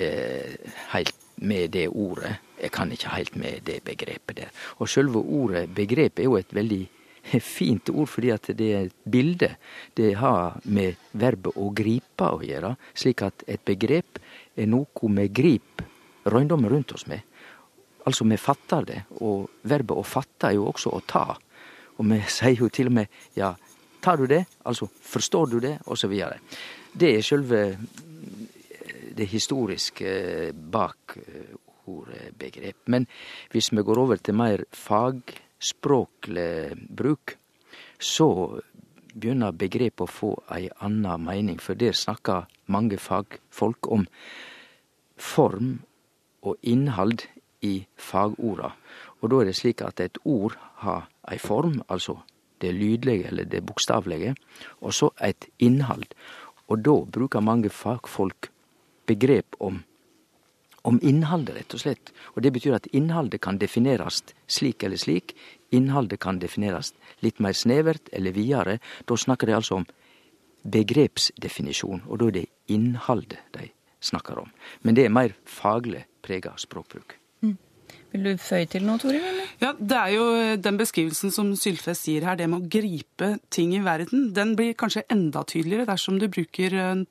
helt 0.93 1.17
med 1.41 1.71
det 1.73 1.89
ordet. 1.89 2.37
Jeg 2.61 2.71
kan 2.71 2.93
ikke 2.93 3.15
helt 3.15 3.37
med 3.37 3.63
det 3.65 3.81
begrepet 3.85 4.37
der. 4.37 4.51
Og 4.79 4.89
selve 4.89 5.19
ordet 5.19 5.71
begrep 5.75 6.19
er 6.19 6.29
jo 6.29 6.37
et 6.37 6.55
veldig 6.55 6.83
fint 7.41 7.91
ord, 7.91 8.09
fordi 8.09 8.33
at 8.35 8.51
det 8.59 8.69
er 8.75 8.89
et 8.89 9.11
bilde. 9.11 9.55
Det 9.97 10.15
har 10.21 10.61
med 10.65 11.01
verbet 11.13 11.57
å 11.57 11.71
gripe 11.77 12.29
å 12.29 12.43
gjøre, 12.45 12.75
slik 12.95 13.25
at 13.27 13.45
et 13.49 13.65
begrep 13.65 14.21
er 14.57 14.69
noe 14.69 15.15
vi 15.17 15.29
griper 15.29 15.89
røyndommen 16.31 16.71
rundt 16.71 16.93
oss 16.93 17.07
med. 17.09 17.25
Altså, 18.07 18.25
vi 18.25 18.39
fatter 18.41 18.87
det, 18.89 19.01
og 19.21 19.65
verbet 19.69 19.99
å 19.99 20.07
fatte 20.07 20.51
er 20.51 20.59
jo 20.59 20.69
også 20.71 20.95
å 20.97 21.03
ta. 21.07 21.27
Og 21.99 22.07
vi 22.09 22.21
sier 22.39 22.65
jo 22.65 22.71
til 22.73 22.91
og 22.91 22.99
med 23.01 23.21
ja, 23.39 23.53
tar 24.01 24.21
du 24.21 24.29
det? 24.31 24.45
Altså, 24.65 24.89
forstår 24.89 25.53
du 25.53 25.59
det? 25.61 25.77
Og 25.87 25.99
så 25.99 26.11
videre. 26.11 26.41
Det 26.93 27.17
er 27.17 27.27
sjølve 27.27 27.65
det 29.17 29.27
historiske 29.29 30.53
bak 30.73 31.19
ordbegrep. 31.91 32.87
Men 32.87 33.07
hvis 33.53 33.73
vi 33.73 33.85
går 33.85 33.99
over 33.99 34.17
til 34.17 34.39
mer 34.39 34.65
fagspråklig 34.73 36.77
bruk, 36.89 37.37
så 38.01 38.61
begynner 39.11 39.57
begrepet 39.57 40.07
å 40.07 40.11
få 40.11 40.31
ei 40.55 40.69
anna 40.81 41.17
mening, 41.21 41.59
for 41.61 41.79
der 41.79 41.97
snakker 41.97 42.49
mange 42.71 42.99
fagfolk 43.03 43.91
om 43.91 44.07
form 45.21 45.81
og 46.47 46.57
innhald 46.63 47.27
i 47.63 47.87
fagorda. 47.97 48.73
Og 49.21 49.31
da 49.31 49.41
er 49.41 49.51
det 49.51 49.57
slik 49.59 49.83
at 49.85 50.01
et 50.01 50.19
ord 50.25 50.57
har 50.85 51.09
ei 51.31 51.39
form, 51.39 51.83
altså 51.89 52.21
det 52.61 52.73
lydlige 52.75 53.29
eller 53.29 53.45
det 53.45 53.63
bokstavelige, 53.67 54.35
og 54.81 54.95
så 54.95 55.11
et 55.25 55.49
innhold. 55.59 56.09
Og 56.69 56.83
da 56.85 56.97
bruker 57.05 57.41
mange 57.41 57.71
fagfolk 57.71 58.51
begrep 59.07 59.57
om, 59.61 59.81
om 60.85 61.01
innholdet, 61.03 61.57
rett 61.57 61.75
og 61.75 61.83
slett. 61.83 62.13
Og 62.37 62.43
det 62.43 62.53
betyr 62.53 62.77
at 62.79 62.89
innholdet 62.93 63.41
kan 63.41 63.59
defineres 63.59 64.23
slik 64.47 64.85
eller 64.87 65.01
slik. 65.01 65.35
Innholdet 65.73 66.21
kan 66.21 66.39
defineres 66.41 66.95
litt 67.25 67.41
mer 67.41 67.57
snevert 67.57 68.13
eller 68.13 68.37
videre. 68.37 68.79
Da 69.07 69.17
snakker 69.17 69.51
de 69.51 69.59
altså 69.59 69.81
om 69.81 69.89
begrepsdefinisjon, 70.61 72.05
og 72.07 72.21
da 72.21 72.29
er 72.29 72.37
det 72.37 72.49
innholdet 72.69 73.41
de 73.57 73.71
snakker 74.01 74.45
om. 74.45 74.53
Men 74.83 74.97
det 74.97 75.07
er 75.07 75.17
mer 75.17 75.35
faglig 75.49 76.05
prega 76.23 76.53
språkbruk. 76.61 77.20
Vil 78.13 78.25
du 78.27 78.33
føye 78.43 78.67
til 78.67 78.83
noe, 78.87 78.99
Tore? 78.99 79.21
eller? 79.21 79.47
Ja, 79.63 79.73
Det 79.79 79.97
er 79.97 80.09
jo 80.17 80.25
den 80.59 80.77
beskrivelsen 80.81 81.31
som 81.35 81.53
Sylfest 81.57 82.03
sier 82.09 82.25
her, 82.27 82.37
det 82.37 82.49
med 82.51 82.63
å 82.65 82.69
gripe 82.73 83.39
ting 83.51 83.75
i 83.77 83.83
verden, 83.85 84.33
den 84.35 84.57
blir 84.59 84.75
kanskje 84.75 85.05
enda 85.11 85.45
tydeligere 85.47 85.87
dersom 85.87 86.19
du 86.19 86.27
bruker 86.29 86.75
en 86.75 87.07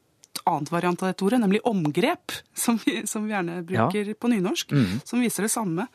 annet 0.45 0.69
variant 0.71 1.01
av 1.03 1.09
dette 1.11 1.23
ordet, 1.25 1.39
nemlig 1.41 1.61
omgrep, 1.67 2.31
som 2.53 2.77
vi, 2.85 3.01
som 3.07 3.25
vi 3.25 3.33
gjerne 3.33 3.61
bruker 3.67 4.13
på 4.19 4.29
nynorsk, 4.31 4.75
som 5.05 5.21
viser 5.23 5.47
det 5.47 5.51
samme. 5.55 5.87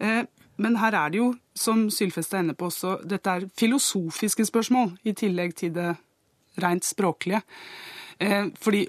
Eh, 0.00 0.24
Men 0.56 0.76
her 0.78 0.94
er 0.94 1.10
det 1.10 1.18
jo, 1.18 1.32
som 1.58 1.88
Sylfest 1.90 2.32
er 2.34 2.44
inne 2.44 2.54
på 2.54 2.68
også, 2.70 3.00
dette 3.10 3.26
er 3.26 3.48
filosofiske 3.58 4.44
spørsmål 4.46 4.92
i 5.04 5.12
tillegg 5.12 5.56
til 5.58 5.72
det 5.74 5.96
rent 6.62 6.84
språklige. 6.86 7.40
Eh, 8.22 8.52
Fordi 8.62 8.84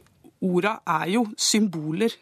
orda 0.45 0.75
er 0.85 1.07
jo 1.15 1.23
symboler 1.37 2.13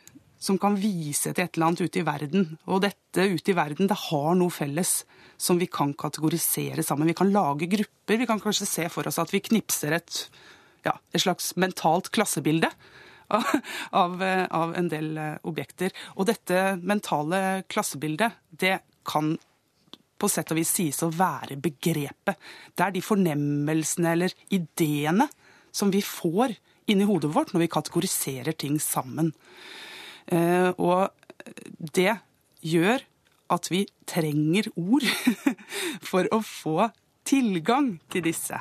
som 0.44 0.58
kan 0.60 0.76
vise 0.76 1.32
til 1.32 1.46
et 1.46 1.56
eller 1.56 1.70
annet 1.70 1.86
ute 1.86 2.02
i 2.02 2.06
verden. 2.08 2.50
Og 2.68 2.82
dette 2.84 3.28
ute 3.32 3.54
i 3.54 3.56
verden, 3.56 3.88
det 3.88 4.00
har 4.10 4.34
noe 4.36 4.52
felles 4.52 5.04
som 5.40 5.60
vi 5.60 5.70
kan 5.72 5.94
kategorisere 5.96 6.84
sammen. 6.84 7.08
Vi 7.08 7.16
kan 7.18 7.32
lage 7.32 7.70
grupper. 7.72 8.20
Vi 8.20 8.28
kan 8.28 8.42
kanskje 8.44 8.68
se 8.68 8.90
for 8.92 9.08
oss 9.08 9.22
at 9.24 9.32
vi 9.34 9.44
knipser 9.44 9.96
et, 9.96 10.20
ja, 10.84 10.98
et 11.14 11.24
slags 11.24 11.54
mentalt 11.60 12.12
klassebilde 12.16 12.70
av, 13.32 14.20
av, 14.24 14.76
en 14.76 14.92
del 14.92 15.16
eh, 15.18 15.40
objekter. 15.48 15.96
Og 16.18 16.28
dette 16.28 16.76
mentale 16.84 17.64
klassebildet, 17.72 18.36
det 18.52 18.82
kan 19.08 19.34
på 20.20 20.30
sett 20.32 20.52
og 20.54 20.60
vis 20.60 20.72
sies 20.76 21.02
å 21.04 21.12
være 21.12 21.58
begrepet. 21.60 22.38
Det 22.76 22.86
er 22.86 22.94
de 22.96 23.04
fornemmelsene 23.04 24.14
eller 24.16 24.36
ideene 24.54 25.28
som 25.74 25.92
vi 25.92 26.04
får 26.06 26.54
inni 26.92 27.08
hodet 27.08 27.32
vårt 27.34 27.56
når 27.56 27.66
vi 27.66 27.74
kategoriserer 27.74 28.56
ting 28.60 28.78
sammen. 28.84 29.34
Eh, 30.28 30.70
og 30.78 31.10
det 31.94 32.16
gjør 32.64 33.04
at 33.54 33.70
vi 33.72 33.84
trenger 34.10 34.70
ord 34.80 35.06
for 36.10 36.30
å 36.34 36.40
få 36.46 36.90
tilgang 37.28 37.98
til 38.12 38.26
disse 38.28 38.60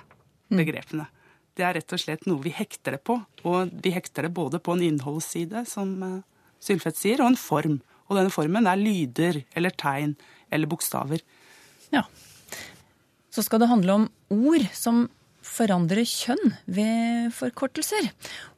begrepene. 0.52 1.08
Det 1.52 1.64
er 1.66 1.76
rett 1.78 1.94
og 1.94 2.00
slett 2.00 2.26
noe 2.28 2.42
vi 2.42 2.52
hekter 2.54 2.96
det 2.96 3.02
på. 3.06 3.18
Og 3.48 3.72
vi 3.84 3.92
hekter 3.94 4.26
det 4.26 4.34
både 4.34 4.60
på 4.62 4.76
en 4.76 4.84
innholdsside, 4.86 5.64
som 5.68 5.94
Sylfeth 6.62 6.98
sier, 6.98 7.20
og 7.20 7.32
en 7.32 7.40
form. 7.40 7.80
Og 8.08 8.18
denne 8.18 8.32
formen 8.32 8.68
er 8.68 8.80
lyder 8.80 9.42
eller 9.56 9.74
tegn 9.76 10.14
eller 10.52 10.70
bokstaver. 10.70 11.22
Ja. 11.92 12.04
Så 13.32 13.44
skal 13.44 13.62
det 13.62 13.70
handle 13.70 13.98
om 14.00 14.08
ord 14.32 14.64
som 14.76 15.06
forandrer 15.42 16.06
kjønn 16.08 16.54
ved 16.70 17.32
forkortelser. 17.36 18.08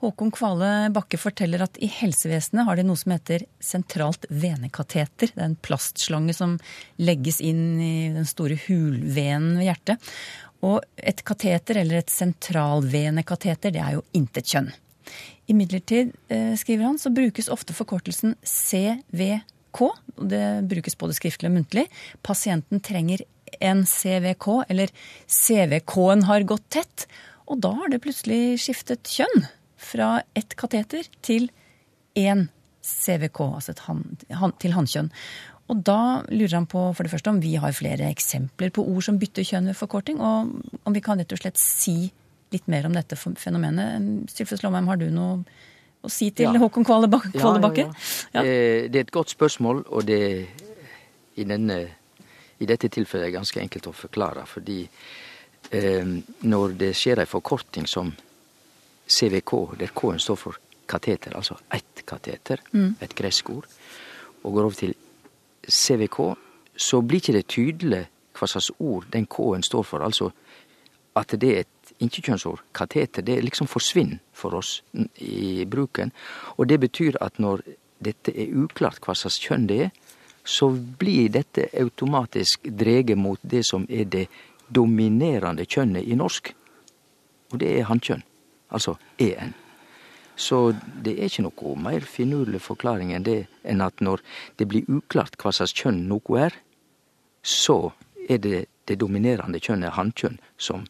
Håkon 0.04 0.32
Kvale 0.34 0.70
Bakke 0.94 1.18
forteller 1.20 1.64
at 1.64 1.78
i 1.82 1.88
helsevesenet 1.90 2.68
har 2.68 2.78
de 2.78 2.86
noe 2.86 3.00
som 3.00 3.14
heter 3.14 3.46
sentralt 3.62 4.28
venekateter. 4.30 5.32
Det 5.32 5.40
er 5.40 5.50
en 5.50 5.58
plastslange 5.64 6.36
som 6.36 6.58
legges 7.00 7.40
inn 7.44 7.80
i 7.80 7.94
den 8.14 8.28
store 8.28 8.58
hulvenen 8.66 9.58
ved 9.58 9.68
hjertet. 9.68 10.14
Og 10.64 10.80
et 10.96 11.20
kateter, 11.26 11.82
eller 11.82 12.00
et 12.00 12.12
sentralvenekateter, 12.12 13.74
det 13.74 13.82
er 13.82 13.98
jo 13.98 14.04
intet 14.16 14.48
kjønn. 14.48 14.70
Imidlertid, 15.52 16.14
eh, 16.32 16.54
skriver 16.56 16.88
han, 16.88 16.98
så 16.98 17.12
brukes 17.12 17.50
ofte 17.52 17.76
forkortelsen 17.76 18.34
CVK. 18.40 19.80
Det 20.16 20.46
brukes 20.70 20.96
både 20.96 21.16
skriftlig 21.16 21.50
og 21.50 21.58
muntlig. 21.58 21.88
Pasienten 22.22 22.80
trenger 22.80 23.26
en 23.60 23.84
CVK, 23.88 24.48
eller 24.68 24.92
CVK-en 25.28 26.26
har 26.28 26.46
gått 26.48 26.66
tett. 26.74 27.06
Og 27.50 27.60
da 27.64 27.74
har 27.76 27.92
det 27.92 28.02
plutselig 28.04 28.58
skiftet 28.64 29.10
kjønn. 29.10 29.48
Fra 29.84 30.22
ett 30.38 30.54
kateter 30.56 31.04
til 31.20 31.50
én 32.16 32.46
CVK, 32.84 33.40
altså 33.58 33.74
han, 33.88 34.04
han, 34.32 34.54
til 34.60 34.72
hannkjønn. 34.76 35.10
Og 35.72 35.80
da 35.84 36.24
lurer 36.28 36.58
han 36.58 36.68
på 36.68 36.80
for 36.92 37.06
det 37.06 37.12
første 37.12 37.32
om 37.32 37.40
vi 37.40 37.54
har 37.60 37.72
flere 37.76 38.10
eksempler 38.12 38.72
på 38.74 38.84
ord 38.84 39.04
som 39.06 39.18
bytter 39.20 39.46
kjønn 39.48 39.70
ved 39.70 39.78
forkorting, 39.78 40.20
og 40.20 40.52
om 40.84 40.96
vi 40.96 41.02
kan 41.04 41.20
rett 41.20 41.32
og 41.32 41.40
slett 41.40 41.60
si 41.60 42.12
litt 42.54 42.68
mer 42.70 42.86
om 42.86 42.94
dette 42.94 43.16
fenomenet. 43.18 44.28
Sylfes 44.32 44.62
Lomheim, 44.64 44.88
har 44.90 45.00
du 45.00 45.08
noe 45.12 45.40
å 46.04 46.10
si 46.12 46.28
til 46.36 46.50
ja. 46.50 46.60
Håkon 46.60 46.84
Kvale 46.86 47.08
Bakke? 47.08 47.32
Ja, 47.40 47.54
ja, 47.56 47.86
ja. 48.36 48.44
Eh, 48.44 48.90
det 48.92 49.00
er 49.00 49.06
et 49.06 49.14
godt 49.14 49.32
spørsmål, 49.32 49.86
og 49.88 50.04
det 50.08 50.20
i, 51.34 51.46
denne, 51.48 51.80
i 52.58 52.68
dette 52.68 52.90
tilfellet 52.92 53.28
er 53.28 53.36
ganske 53.38 53.60
enkelt 53.60 53.88
å 53.90 53.94
forklare. 53.96 54.44
Fordi 54.46 54.80
eh, 54.84 56.14
når 56.50 56.76
det 56.80 56.92
skjer 56.96 57.22
ei 57.22 57.30
forkorting 57.30 57.88
som 57.90 58.12
CVK, 59.04 59.54
der 59.80 59.92
K-en 59.94 60.22
står 60.22 60.40
for 60.40 60.60
kateter, 60.88 61.36
altså 61.36 61.56
ett 61.72 62.04
kateter, 62.06 62.60
mm. 62.72 62.96
et 63.00 63.14
gresk 63.16 63.50
ord, 63.50 63.68
og 64.44 64.52
går 64.52 64.68
over 64.68 64.78
til 64.78 64.94
CVK, 65.68 66.18
så 66.76 67.00
blir 67.00 67.22
ikke 67.22 67.36
det 67.36 67.46
tydelig 67.48 68.02
hva 68.34 68.48
slags 68.50 68.72
ord 68.78 69.06
den 69.12 69.28
K-en 69.30 69.64
står 69.64 69.86
for. 69.86 70.04
Altså 70.04 70.30
at 71.14 71.34
det 71.38 71.50
er 71.52 71.62
et 71.62 71.92
ikke-kjønnsord, 72.02 72.64
kateter, 72.74 73.22
det 73.22 73.38
liksom 73.44 73.68
forsvinner 73.70 74.18
for 74.34 74.56
oss 74.58 74.80
i 75.22 75.64
bruken. 75.70 76.10
Og 76.58 76.68
det 76.68 76.80
betyr 76.82 77.20
at 77.22 77.38
når 77.38 77.62
dette 78.04 78.34
er 78.34 78.50
uklart 78.58 78.98
hva 79.04 79.14
slags 79.16 79.38
kjønn 79.42 79.68
det 79.70 79.78
er, 79.86 79.92
så 80.44 80.68
blir 80.98 81.32
dette 81.32 81.70
automatisk 81.80 82.68
dreget 82.68 83.18
mot 83.18 83.40
det 83.42 83.64
som 83.66 83.86
er 83.88 84.04
det 84.04 84.26
dominerende 84.68 85.64
kjønnet 85.64 86.04
i 86.04 86.16
norsk. 86.18 86.52
Og 87.52 87.60
det 87.60 87.70
er 87.78 87.88
hannkjønn. 87.88 88.24
Altså 88.74 88.96
en. 89.22 89.54
Så 90.36 90.74
det 90.74 91.14
er 91.14 91.30
ikke 91.30 91.46
noe 91.46 91.74
mer 91.78 92.04
finurlig 92.10 92.60
forklaring 92.64 93.12
enn 93.14 93.26
det 93.26 93.44
enn 93.62 93.84
at 93.84 94.02
når 94.02 94.22
det 94.58 94.66
blir 94.68 94.88
uklart 94.90 95.38
hva 95.38 95.52
slags 95.54 95.74
kjønn 95.78 96.04
noe 96.10 96.40
er, 96.48 96.56
så 97.44 97.92
er 98.28 98.40
det 98.42 98.64
det 98.88 98.98
dominerende 99.00 99.60
kjønnet, 99.62 99.94
hannkjønn, 99.96 100.40
som 100.58 100.84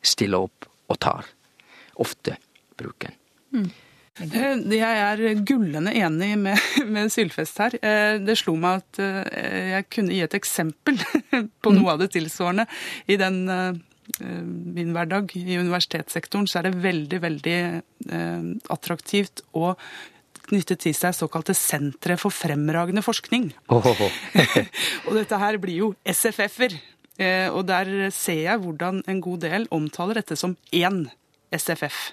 stiller 0.00 0.46
opp 0.46 0.68
og 0.88 1.00
tar. 1.02 1.28
Ofte 2.00 2.36
bruken. 2.78 3.16
Mm. 3.52 3.68
Eh, 4.24 4.62
jeg 4.72 5.00
er 5.02 5.42
gullende 5.46 5.92
enig 5.92 6.30
med, 6.40 6.68
med 6.94 7.12
Sylfest 7.12 7.60
her. 7.62 7.76
Eh, 7.80 8.16
det 8.24 8.38
slo 8.40 8.56
meg 8.60 8.82
at 8.82 9.02
eh, 9.02 9.74
jeg 9.74 9.90
kunne 9.92 10.16
gi 10.16 10.22
et 10.24 10.38
eksempel 10.38 11.00
på 11.62 11.74
noe 11.76 11.94
av 11.94 12.02
det 12.04 12.12
tilsvarende 12.16 12.68
i 13.10 13.20
den 13.20 13.44
min 14.22 14.92
hverdag 14.94 15.32
i 15.34 15.56
universitetssektoren, 15.58 16.46
så 16.46 16.60
er 16.60 16.68
det 16.68 16.82
veldig, 16.84 17.18
veldig 17.24 17.56
eh, 18.14 18.44
attraktivt 18.72 19.42
å 19.58 19.72
knytte 20.46 20.76
til 20.78 20.94
seg 20.94 21.16
såkalte 21.16 21.56
sentre 21.58 22.14
for 22.20 22.34
fremragende 22.34 23.02
forskning. 23.02 23.50
Oh, 23.66 23.82
oh, 23.82 24.04
oh. 24.06 24.60
og 25.08 25.18
dette 25.18 25.40
her 25.42 25.58
blir 25.62 25.80
jo 25.82 25.90
SFF-er. 26.06 26.78
Eh, 27.16 27.48
og 27.48 27.64
der 27.66 28.10
ser 28.14 28.42
jeg 28.44 28.62
hvordan 28.62 29.02
en 29.08 29.22
god 29.24 29.42
del 29.46 29.66
omtaler 29.74 30.20
dette 30.20 30.36
som 30.38 30.54
én 30.70 31.06
SFF. 31.50 32.12